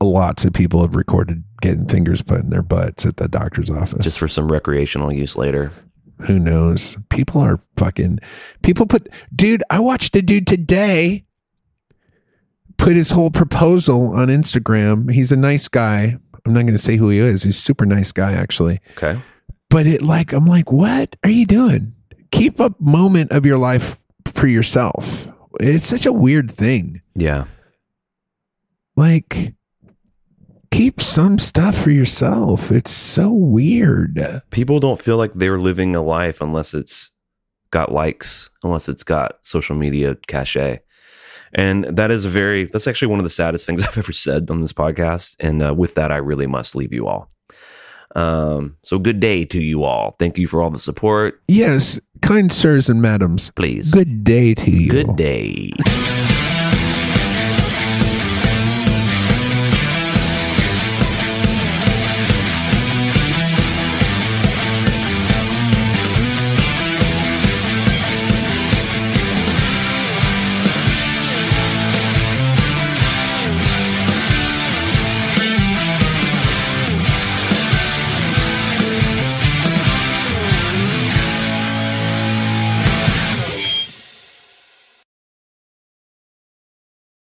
lots 0.00 0.44
of 0.44 0.52
people 0.52 0.82
have 0.82 0.96
recorded 0.96 1.44
getting 1.60 1.88
fingers 1.88 2.22
put 2.22 2.40
in 2.40 2.50
their 2.50 2.62
butts 2.62 3.06
at 3.06 3.16
the 3.16 3.28
doctor's 3.28 3.70
office. 3.70 4.04
Just 4.04 4.18
for 4.18 4.28
some 4.28 4.50
recreational 4.50 5.12
use 5.12 5.36
later. 5.36 5.72
Who 6.26 6.38
knows? 6.38 6.96
People 7.08 7.40
are 7.40 7.60
fucking. 7.76 8.18
People 8.62 8.86
put. 8.86 9.08
Dude, 9.34 9.62
I 9.70 9.78
watched 9.80 10.16
a 10.16 10.22
dude 10.22 10.46
today 10.46 11.24
put 12.78 12.96
his 12.96 13.10
whole 13.10 13.30
proposal 13.30 14.14
on 14.14 14.28
Instagram. 14.28 15.12
He's 15.12 15.30
a 15.30 15.36
nice 15.36 15.68
guy. 15.68 16.16
I'm 16.46 16.54
not 16.54 16.62
going 16.62 16.72
to 16.72 16.78
say 16.78 16.96
who 16.96 17.10
he 17.10 17.18
is. 17.18 17.42
He's 17.42 17.56
a 17.56 17.60
super 17.60 17.84
nice 17.84 18.12
guy, 18.12 18.32
actually. 18.32 18.80
Okay. 18.92 19.20
But 19.68 19.86
it 19.86 20.00
like, 20.00 20.32
I'm 20.32 20.46
like, 20.46 20.72
what 20.72 21.14
are 21.22 21.30
you 21.30 21.44
doing? 21.44 21.92
Keep 22.30 22.60
a 22.60 22.74
moment 22.78 23.32
of 23.32 23.44
your 23.44 23.58
life 23.58 23.98
for 24.26 24.46
yourself. 24.46 25.28
It's 25.60 25.86
such 25.86 26.06
a 26.06 26.12
weird 26.12 26.50
thing. 26.50 27.02
Yeah. 27.14 27.44
Like, 28.96 29.54
keep 30.70 31.00
some 31.00 31.38
stuff 31.38 31.76
for 31.76 31.90
yourself. 31.90 32.70
It's 32.70 32.90
so 32.90 33.30
weird. 33.30 34.42
People 34.50 34.80
don't 34.80 35.00
feel 35.00 35.16
like 35.16 35.32
they're 35.34 35.58
living 35.58 35.94
a 35.96 36.02
life 36.02 36.40
unless 36.40 36.74
it's 36.74 37.10
got 37.70 37.92
likes, 37.92 38.50
unless 38.62 38.88
it's 38.88 39.04
got 39.04 39.38
social 39.42 39.76
media 39.76 40.16
cachet. 40.26 40.80
And 41.54 41.84
that 41.84 42.10
is 42.10 42.24
a 42.24 42.28
very, 42.28 42.64
that's 42.64 42.86
actually 42.86 43.08
one 43.08 43.18
of 43.20 43.24
the 43.24 43.30
saddest 43.30 43.66
things 43.66 43.82
I've 43.86 43.98
ever 43.98 44.12
said 44.12 44.50
on 44.50 44.60
this 44.60 44.72
podcast. 44.72 45.36
And 45.40 45.62
uh, 45.62 45.74
with 45.74 45.94
that, 45.94 46.12
I 46.12 46.16
really 46.16 46.46
must 46.46 46.74
leave 46.76 46.92
you 46.92 47.06
all. 47.06 47.28
Um, 48.16 48.76
so 48.82 48.98
good 48.98 49.20
day 49.20 49.44
to 49.46 49.60
you 49.62 49.84
all. 49.84 50.12
Thank 50.18 50.38
you 50.38 50.46
for 50.46 50.62
all 50.62 50.70
the 50.70 50.78
support. 50.78 51.42
Yes, 51.46 52.00
kind 52.22 52.50
sirs 52.50 52.88
and 52.88 53.02
madams, 53.02 53.50
Please. 53.50 53.90
good 53.90 54.24
day 54.24 54.54
to 54.54 54.70
you. 54.70 54.90
Good 54.90 55.16
day. 55.16 55.72